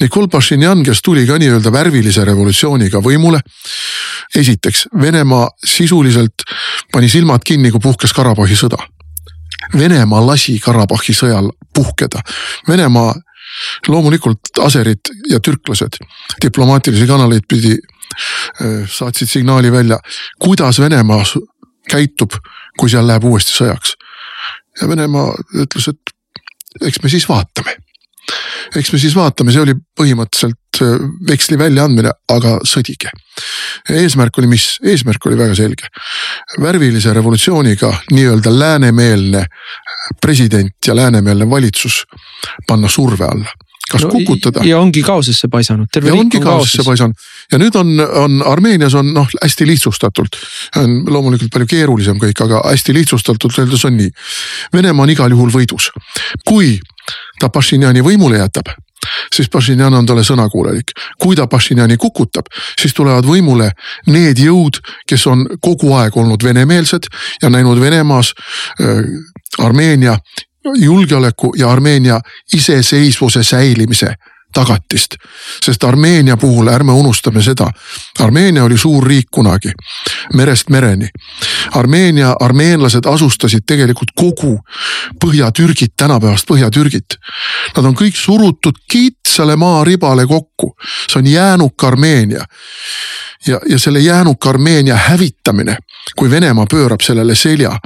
[0.00, 3.40] Nikol Pašinjan, kes tuli ka nii-öelda värvilise revolutsiooniga võimule.
[4.34, 6.42] esiteks, Venemaa sisuliselt
[6.92, 8.78] pani silmad kinni, kui puhkes Karabahhi sõda.
[9.78, 12.22] Venemaa lasi Karabahhi sõjal puhkeda.
[12.68, 13.14] Venemaa
[13.88, 15.98] loomulikult aserid ja türklased
[16.42, 17.76] diplomaatilisi kanaleid pidi
[18.90, 19.98] saatsid signaali välja,
[20.38, 21.24] kuidas Venemaa
[21.90, 22.34] käitub,
[22.78, 23.94] kui seal läheb uuesti sõjaks.
[24.80, 27.76] ja Venemaa ütles, et eks me siis vaatame
[28.76, 30.69] eks me siis vaatame, see oli põhimõtteliselt
[31.28, 33.12] veksli väljaandmine, aga sõdige.
[33.90, 35.88] eesmärk oli mis, eesmärk oli väga selge.
[36.60, 39.46] värvilise revolutsiooniga nii-öelda läänemeelne
[40.20, 42.04] president ja läänemeelne valitsus
[42.66, 43.48] panna surve alla
[43.90, 44.64] kas no, kukutada.
[44.64, 49.12] ja ongi kaosesse paisanud, terve riik on kaosesse paisanud ja nüüd on, on Armeenias on
[49.14, 50.38] noh, hästi lihtsustatult.
[50.78, 54.12] on loomulikult palju keerulisem kõik, aga hästi lihtsustatult öeldes on nii.
[54.72, 55.90] Venemaa on igal juhul võidus.
[56.46, 56.78] kui
[57.40, 58.70] ta Pašinjani võimule jätab,
[59.34, 60.92] siis Pašinjan on talle sõnakuulelik.
[61.18, 62.46] kui ta Pašinjani kukutab,
[62.80, 63.70] siis tulevad võimule
[64.06, 67.06] need jõud, kes on kogu aeg olnud venemeelsed
[67.42, 68.34] ja näinud Venemaas
[68.80, 69.04] äh,
[69.58, 70.18] Armeenia
[70.64, 72.20] julgeoleku ja Armeenia
[72.54, 74.14] iseseisvuse säilimise
[74.52, 75.14] tagatist.
[75.64, 77.70] sest Armeenia puhul ärme unustame seda,
[78.18, 79.72] Armeenia oli suur riik kunagi,
[80.34, 81.08] merest mereni.
[81.74, 84.58] Armeenia, armeenlased asustasid tegelikult kogu
[85.24, 87.18] Põhja-Türgit, tänapäevast Põhja-Türgit.
[87.76, 90.74] Nad on kõik surutud kitsale maaribale kokku,
[91.08, 92.44] see on jäänuk Armeenia.
[93.46, 95.76] ja, ja selle jäänuk Armeenia hävitamine,
[96.16, 97.78] kui Venemaa pöörab sellele selja,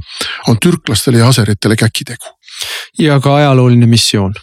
[0.49, 2.27] on türklastele ja aseritele käkitegu.
[2.99, 4.35] ja ka ajalooline missioon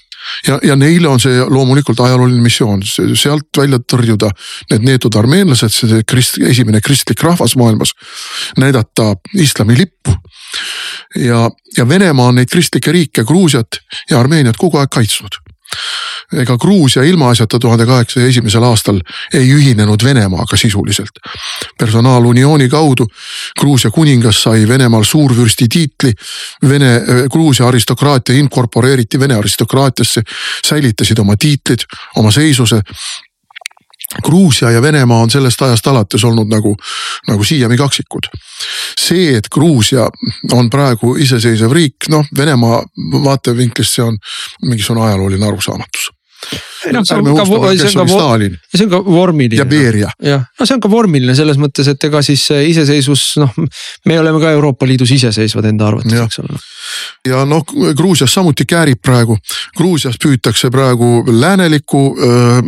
[0.47, 2.83] ja, ja neile on see loomulikult ajalooline missioon,
[3.17, 4.31] sealt välja tõrjuda
[4.71, 7.93] need neetud armeenlased, see krist-, esimene kristlik rahvas maailmas.
[8.57, 10.15] näidata islami lippu.
[11.15, 15.41] ja, ja Venemaa on neid kristlikke riike, Gruusiat ja Armeeniat kogu aeg kaitsnud
[16.31, 19.01] ega Gruusia ilmaasjata tuhande kaheksasaja esimesel aastal
[19.33, 21.19] ei ühinenud Venemaaga sisuliselt.
[21.77, 23.07] personaaluniooni kaudu
[23.59, 26.13] Gruusia kuningas sai Venemaal suurvürsti tiitli.
[26.69, 27.01] Vene,
[27.31, 30.21] Gruusia aristokraatia inkorporeeriti Vene aristokraatiasse,
[30.67, 31.79] säilitasid oma tiitlid,
[32.15, 32.81] oma seisuse
[34.23, 36.75] Gruusia ja Venemaa on sellest ajast alates olnud nagu,
[37.27, 38.27] nagu siiami kaksikud.
[38.99, 40.07] see, et Gruusia
[40.51, 42.81] on praegu iseseisev riik, noh Venemaa
[43.23, 44.17] vaatevinklist see on
[44.67, 46.11] mingisugune ajalooline arusaamatus
[46.91, 48.15] noh, see on ka, see on ka,
[48.73, 49.59] see on ka vormiline.
[49.59, 50.09] ja Beria.
[50.25, 53.59] jah, no see on ka vormiline selles mõttes, et ega siis iseseisvus, noh,
[54.09, 56.61] me oleme ka Euroopa Liidus iseseisvad enda arvates, eks ole.
[57.27, 57.65] Ja noh,
[57.97, 59.37] Gruusias samuti käärib praegu,
[59.77, 62.61] Gruusias püütakse praegu läänelikku äh,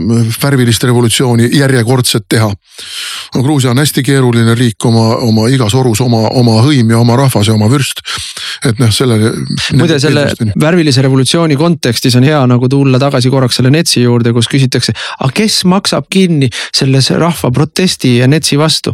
[0.44, 2.52] värvilist revolutsiooni järjekordset teha.
[3.36, 7.16] no Gruusia on hästi keeruline riik oma, oma igas orus oma, oma hõim ja oma
[7.16, 8.02] rahvas ja oma vürst.
[8.66, 9.34] et noh, sellele.
[9.74, 10.28] muide, selle
[10.60, 15.32] värvilise revolutsiooni kontekstis on hea nagu tulla tagasi korraks selle NETS-i juurde, kus küsitakse, aga
[15.42, 18.94] kes maksab kinni selles rahva protesti ja NETS-i vastu.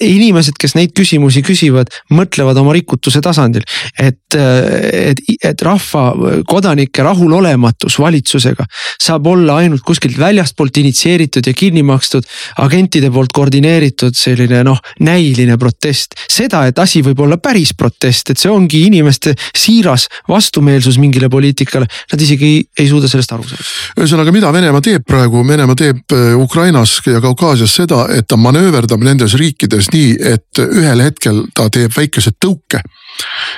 [0.00, 3.64] inimesed, kes neid küsimusi küsivad, mõtlevad oma rikutuse tasandil,
[3.98, 6.04] et, et, et rahva,
[6.48, 8.66] kodanike rahulolematus valitsusega
[9.02, 12.26] saab olla ainult kuskilt väljastpoolt initsieeritud ja kinni makstud
[12.64, 16.16] agentide poolt koordineeritud selline noh, näiline protest.
[16.30, 21.86] seda, et asi võib olla päris protest, et see ongi inimeste siiras vastumeelsus mingile poliitikale,
[22.12, 23.66] nad isegi ei, ei suuda sellest aru saada.
[24.00, 29.02] ühesõnaga, mida Venemaa teeb praegu, Venemaa teeb äh, Ukrainas ja Kaukaasias seda, et ta manööverdab
[29.04, 32.82] nendes riikides nii, et ühel hetkel ta teeb väikese tõuke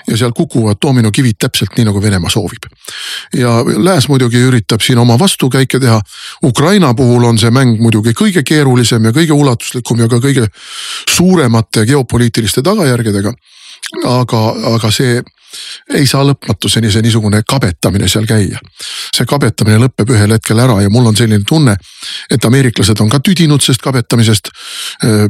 [0.07, 2.69] ja seal kukuvad dominokivid täpselt nii nagu Venemaa soovib.
[3.35, 6.01] ja Lääs muidugi üritab siin oma vastukäike teha.
[6.45, 10.47] Ukraina puhul on see mäng muidugi kõige keerulisem ja kõige ulatuslikum ja ka kõige
[11.09, 13.33] suuremate geopoliitiliste tagajärgedega.
[14.07, 14.41] aga,
[14.75, 15.23] aga see
[15.95, 18.61] ei saa lõpmatuseni see niisugune kabetamine seal käia.
[19.15, 21.77] see kabetamine lõpeb ühel hetkel ära ja mul on selline tunne,
[22.31, 24.51] et ameeriklased on ka tüdinud sellest kabetamisest.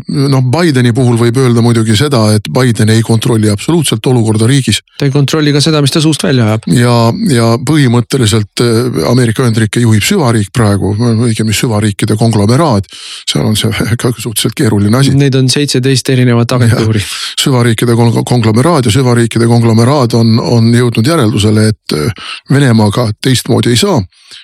[0.09, 4.81] noh, Bideni puhul võib öelda muidugi seda, et Biden ei kontrolli absoluutselt olukorda riigis.
[4.99, 6.69] ta ei kontrolli ka seda, mis ta suust välja ajab.
[6.75, 6.97] ja,
[7.35, 8.65] ja põhimõtteliselt
[9.11, 12.89] Ameerika Ühendriike juhib süvariik praegu, õigemini süvariikide konglomeraat.
[13.29, 15.15] seal on see ka suhteliselt keeruline asi.
[15.17, 17.03] Neid on seitseteist erinevat agentuuri.
[17.41, 17.97] süvariikide
[18.29, 22.13] konglomeraat ja süvariikide konglomeraat nemad on, on jõudnud järeldusele, et äh,
[22.51, 24.01] Venemaaga teistmoodi ei saa,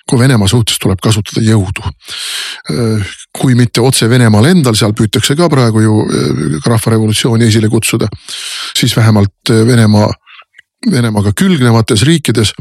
[0.09, 1.83] kui Venemaa suhtes tuleb kasutada jõudu.
[2.71, 8.09] Äh, kui mitte otse Venemaal endal, seal püütakse ka praegu ju äh, rahvarevolutsiooni esile kutsuda,
[8.77, 10.09] siis vähemalt Venemaa
[10.87, 12.53] Venemaaga külgnevates riikides.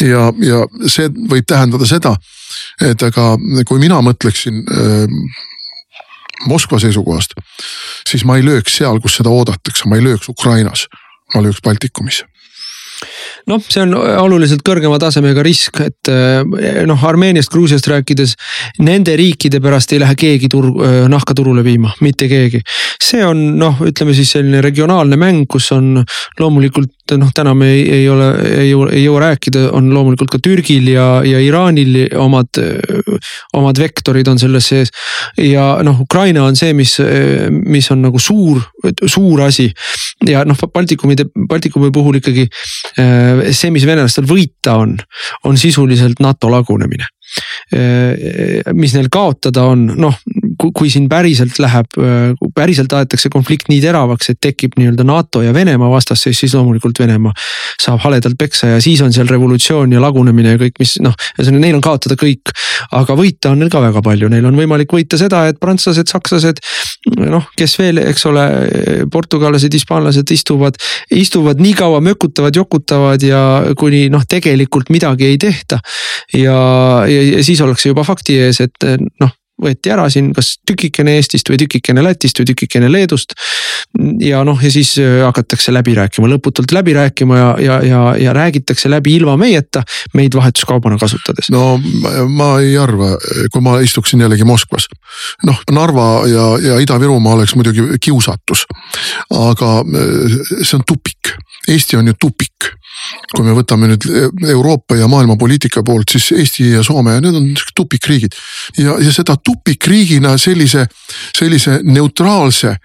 [0.00, 2.10] ja, ja see võib tähendada seda,
[2.82, 4.66] et aga kui mina mõtleksin
[6.50, 7.38] Moskva seisukohast,
[8.10, 10.88] siis ma ei lööks seal, kus seda oodatakse, ma ei lööks Ukrainas,
[11.32, 12.24] ma lööks Baltikumis
[13.50, 18.34] noh, see on oluliselt kõrgema tasemega risk, et eh, noh, Armeeniast, Gruusiast rääkides.
[18.84, 22.62] Nende riikide pärast ei lähe keegi tur-, eh, nahka turule viima, mitte keegi.
[23.04, 26.00] see on noh, ütleme siis selline regionaalne mäng, kus on
[26.40, 30.40] loomulikult noh, täna me ei, ei ole, ei jõua, ei jõua rääkida, on loomulikult ka
[30.42, 32.60] Türgil ja, ja Iraanil omad,
[33.58, 34.92] omad vektorid on selles sees.
[35.40, 36.96] ja noh, Ukraina on see, mis,
[37.50, 38.62] mis on nagu suur,
[39.04, 39.68] suur asi
[40.28, 42.48] ja noh, Baltikumide, Baltikumi puhul ikkagi
[42.96, 44.96] see, mis venelastel võita on,
[45.44, 47.10] on sisuliselt NATO lagunemine
[48.76, 50.18] mis neil kaotada on, noh
[50.60, 51.98] kui siin päriselt läheb,
[52.54, 57.32] päriselt aetakse konflikt nii teravaks, et tekib nii-öelda NATO ja Venemaa vastasseis, siis loomulikult Venemaa
[57.80, 61.64] saab haledalt peksa ja siis on seal revolutsioon ja lagunemine ja kõik, mis noh, ühesõnaga
[61.64, 62.52] neil on kaotada kõik.
[62.94, 66.60] aga võita on neil ka väga palju, neil on võimalik võita seda, et prantslased, sakslased,
[67.18, 68.44] noh, kes veel, eks ole,
[69.12, 70.78] portugallased, hispaanlased istuvad,
[71.14, 73.44] istuvad nii kaua, mökutavad, jokutavad ja
[73.78, 75.80] kuni noh, tegelikult midagi ei tehta.
[76.32, 76.58] ja,
[77.08, 79.32] ja, ja siis ollakse juba fakti ees, et noh
[79.62, 83.34] võeti ära siin kas tükikene Eestist või tükikene Lätist või tükikene Leedust.
[84.20, 88.32] ja noh, ja siis äh, hakatakse läbi rääkima, lõputult läbi rääkima ja, ja, ja, ja
[88.34, 89.84] räägitakse läbi ilma meieta,
[90.14, 91.50] meid vahetuskaubana kasutades.
[91.54, 91.78] no
[92.28, 93.14] ma ei arva,
[93.52, 94.88] kui ma istuksin jällegi Moskvas.
[95.46, 98.66] noh, Narva ja, ja Ida-Virumaa oleks muidugi kiusatus,
[99.30, 101.36] aga äh, see on tupik,
[101.68, 102.74] Eesti on ju tupik
[103.34, 104.06] kui me võtame nüüd
[104.52, 108.36] Euroopa ja maailma poliitika poolt, siis Eesti ja Soome, need on tupikriigid.
[108.78, 110.86] ja, ja seda tupikriigina sellise,
[111.34, 112.76] sellise neutraalse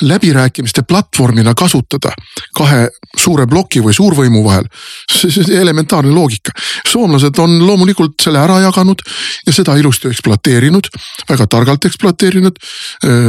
[0.00, 2.12] läbirääkimiste platvormina kasutada
[2.56, 2.88] kahe
[3.18, 4.64] suure ploki või suurvõimu vahel.
[5.10, 6.52] see elementaarne loogika.
[6.88, 9.02] soomlased on loomulikult selle ära jaganud
[9.46, 10.88] ja seda ilusti ekspluateerinud,
[11.28, 12.56] väga targalt ekspluateerinud.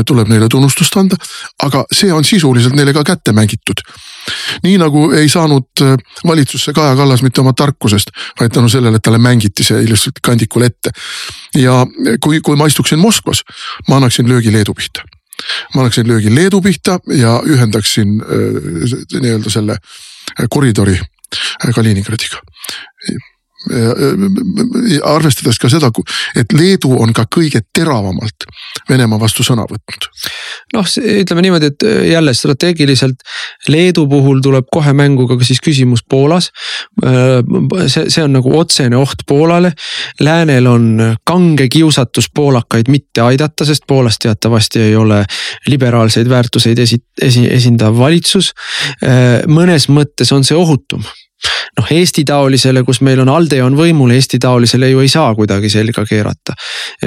[0.05, 1.15] tuleb neile tunnustust anda,
[1.63, 3.84] aga see on sisuliselt neile ka kätte mängitud.
[4.63, 5.86] nii nagu ei saanud
[6.28, 10.61] valitsusse Kaja Kallas mitte oma tarkusest, vaid tänu sellele, et talle mängiti see ilusti kandikul
[10.61, 10.91] ette.
[11.55, 11.86] ja
[12.22, 13.43] kui, kui ma istuksin Moskvas,
[13.89, 15.01] ma annaksin löögi Leedu pihta
[15.74, 19.78] ma annaksin löögi Leedu pihta ja ühendaksin äh, nii-öelda selle
[20.50, 21.00] koridori
[21.76, 22.42] Kaliningradiga
[25.05, 25.91] arvestades ka seda,
[26.36, 28.47] et Leedu on ka kõige teravamalt
[28.89, 30.07] Venemaa vastu sõna võtnud.
[30.74, 30.88] noh,
[31.22, 33.22] ütleme niimoodi, et äh, jälle strateegiliselt
[33.70, 36.49] Leedu puhul tuleb kohe mängu ka siis küsimus Poolas.
[37.05, 37.41] Äh,
[37.88, 39.74] see, see on nagu otsene oht Poolale.
[40.20, 45.24] Läänel on kange kiusatus poolakaid mitte aidata, sest Poolas teatavasti ei ole
[45.68, 48.53] liberaalseid väärtuseid esi, esi, esindav valitsus.
[49.05, 51.05] Äh, mõnes mõttes on see ohutum
[51.80, 55.69] noh, Eesti taolisele, kus meil on ALDE on võimul, Eesti taolisele ju ei saa kuidagi
[55.72, 56.55] selga keerata.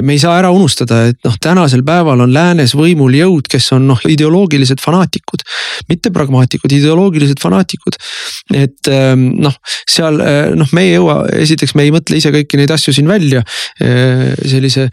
[0.01, 3.87] me ei saa ära unustada, et noh, tänasel päeval on läänes võimul jõud, kes on
[3.91, 5.45] noh, ideoloogilised fanaatikud.
[5.89, 7.99] mitte pragmaatikud, ideoloogilised fanaatikud.
[8.53, 9.55] et ähm, noh,
[9.89, 13.07] seal äh, noh, me ei jõua, esiteks me ei mõtle ise kõiki neid asju siin
[13.09, 13.43] välja.
[13.81, 14.87] Äh, sellise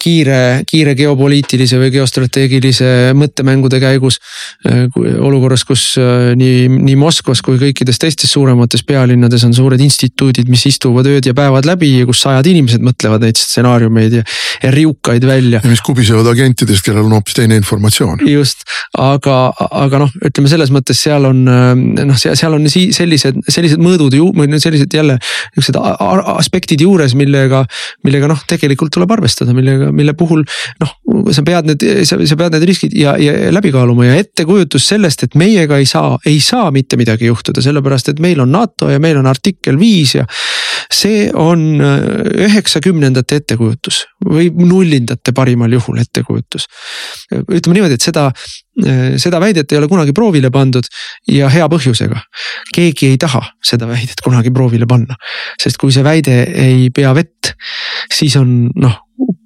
[0.00, 4.20] kiire, kiire geopoliitilise või geostrateegilise mõttemängude käigus.
[4.68, 4.86] Äh,
[5.18, 8.84] olukorras, kus nii, nii Moskvas kui kõikides teistes suuremates
[9.18, 13.24] pealinnades on suured instituudid, mis istuvad ööd ja päevad läbi ja kus sajad inimesed mõtlevad
[13.24, 14.22] neid stsenaariumeid ja,
[14.62, 15.60] ja riukaid välja.
[15.62, 18.22] ja mis kubisevad agentidest, kellel on hoopis teine informatsioon.
[18.28, 18.62] just,
[18.94, 24.30] aga, aga noh, ütleme selles mõttes seal on noh, seal on sellised, sellised mõõdud ju,
[24.58, 25.18] sellised jälle
[25.56, 25.80] niuksed
[26.38, 27.64] aspektid juures, millega,
[28.06, 30.44] millega noh, tegelikult tuleb arvestada, millega, mille puhul
[30.84, 30.94] noh,
[31.34, 35.38] sa pead need, sa pead need riskid ja, ja läbi kaaluma ja ettekujutus sellest, et
[35.38, 39.00] meiega ei saa, ei saa mitte midagi juhtuda, sellepärast et meil on NATO NATO ja
[39.00, 40.26] meil on artikkel viis ja
[40.92, 46.66] see on äh, üheksakümnendate ettekujutus või nullindate parimal juhul ettekujutus.
[47.32, 48.28] ütleme niimoodi, et seda,
[48.84, 50.88] äh, seda väidet ei ole kunagi proovile pandud
[51.28, 52.20] ja hea põhjusega.
[52.74, 55.16] keegi ei taha seda väidet kunagi proovile panna,
[55.60, 57.54] sest kui see väide ei pea vett,
[58.12, 59.04] siis on noh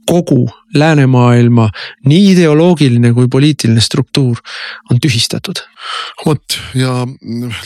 [0.08, 1.68] kogu läänemaailma
[2.08, 4.40] nii ideoloogiline kui poliitiline struktuur
[4.90, 5.60] on tühistatud.
[6.26, 7.06] vot ja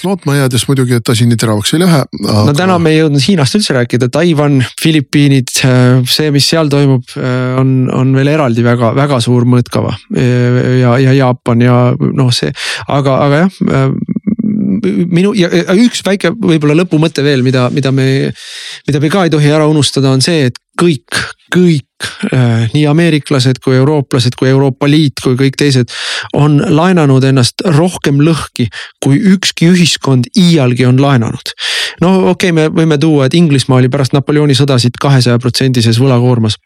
[0.05, 2.45] lootma jäädes muidugi, et asi nii teravaks ei lähe aga....
[2.49, 5.53] no täna me ei jõudnud Hiinast üldse rääkida, Taiwan, Filipiinid,
[6.11, 7.05] see, mis seal toimub,
[7.61, 12.53] on, on veel eraldi väga-väga suur mõõtkava ja, ja Jaapan ja noh, see,
[12.89, 13.95] aga, aga jah
[14.84, 18.07] minu ja üks väike võib-olla lõpumõte veel, mida, mida me,
[18.89, 21.20] mida me ka ei tohi ära unustada, on see, et kõik,
[21.55, 25.92] kõik äh, nii ameeriklased kui eurooplased kui Euroopa Liit kui kõik teised
[26.34, 28.68] on laenanud ennast rohkem lõhki,
[29.03, 31.55] kui ükski ühiskond iialgi on laenanud.
[32.01, 36.59] no okei okay,, me võime tuua, et Inglismaa oli pärast Napoleoni sõdasid kahesaja protsendises võlakoormas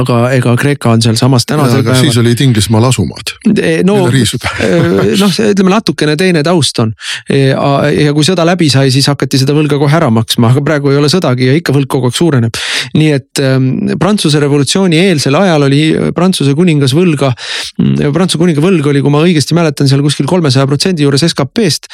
[0.00, 2.00] aga ega Kreeka on sealsamas tänasel päeval.
[2.00, 3.34] siis olid Inglismaal asumad.
[3.54, 3.96] E, no
[5.22, 6.92] noh, ütleme natukene teine taust on.
[7.30, 10.92] E, ja kui sõda läbi sai, siis hakati seda võlga kohe ära maksma, aga praegu
[10.92, 12.62] ei ole sõdagi ja ikka võlg kogu aeg suureneb.
[12.94, 13.70] nii et ähm,
[14.00, 15.82] Prantsuse revolutsiooni eelsel ajal oli
[16.14, 17.32] Prantsuse kuningas võlga,
[17.78, 21.90] mm, Prantsuse kuninga võlg oli, kui ma õigesti mäletan, seal kuskil kolmesaja protsendi juures SKP-st.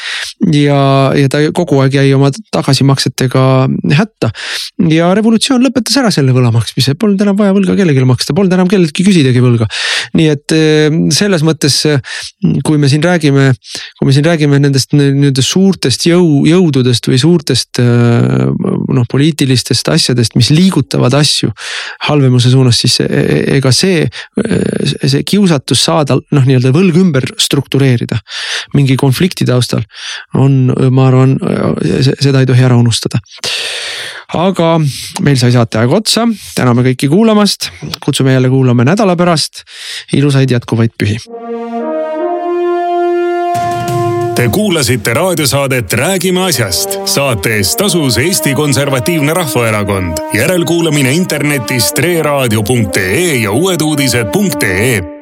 [0.56, 0.80] ja,
[1.16, 3.44] ja ta kogu aeg jäi oma tagasimaksetega
[3.98, 4.30] hätta
[4.90, 8.68] ja revolutsioon lõpetas ära selle võla maksmise, polnud enam vaja võlga kellelegi maksta, polnud enam
[8.70, 9.68] kelleltki küsidagi võlga.
[10.16, 11.76] nii et eh, selles mõttes,
[12.66, 13.50] kui me siin räägime,
[13.98, 18.46] kui me siin räägime nendest nii-öelda suurtest jõu, jõududest või suurtest eh,
[18.96, 21.52] noh, poliitilistest asjadest, mis liigutavad asju
[22.08, 24.06] halvemuse suunas, siis e-, e-, ega see,
[25.04, 28.20] see kiusatus saada noh, nii-öelda võlg ümber struktureerida
[28.76, 29.82] mingi konflikti taustal
[30.38, 31.36] on, ma arvan,
[32.20, 33.20] seda ei tohi ära unustada
[34.34, 34.78] aga
[35.22, 37.70] meil sai saateaeg otsa, täname kõiki kuulamast,
[38.04, 39.64] kutsume jälle kuulama nädala pärast.
[40.12, 41.16] ilusaid jätkuvaid pühi.
[44.34, 46.98] Te kuulasite raadiosaadet Räägime asjast.
[47.04, 50.18] saate eest tasus Eesti Konservatiivne Rahvaerakond.
[50.34, 55.19] järelkuulamine internetis treeraadio.ee ja uueduudised.ee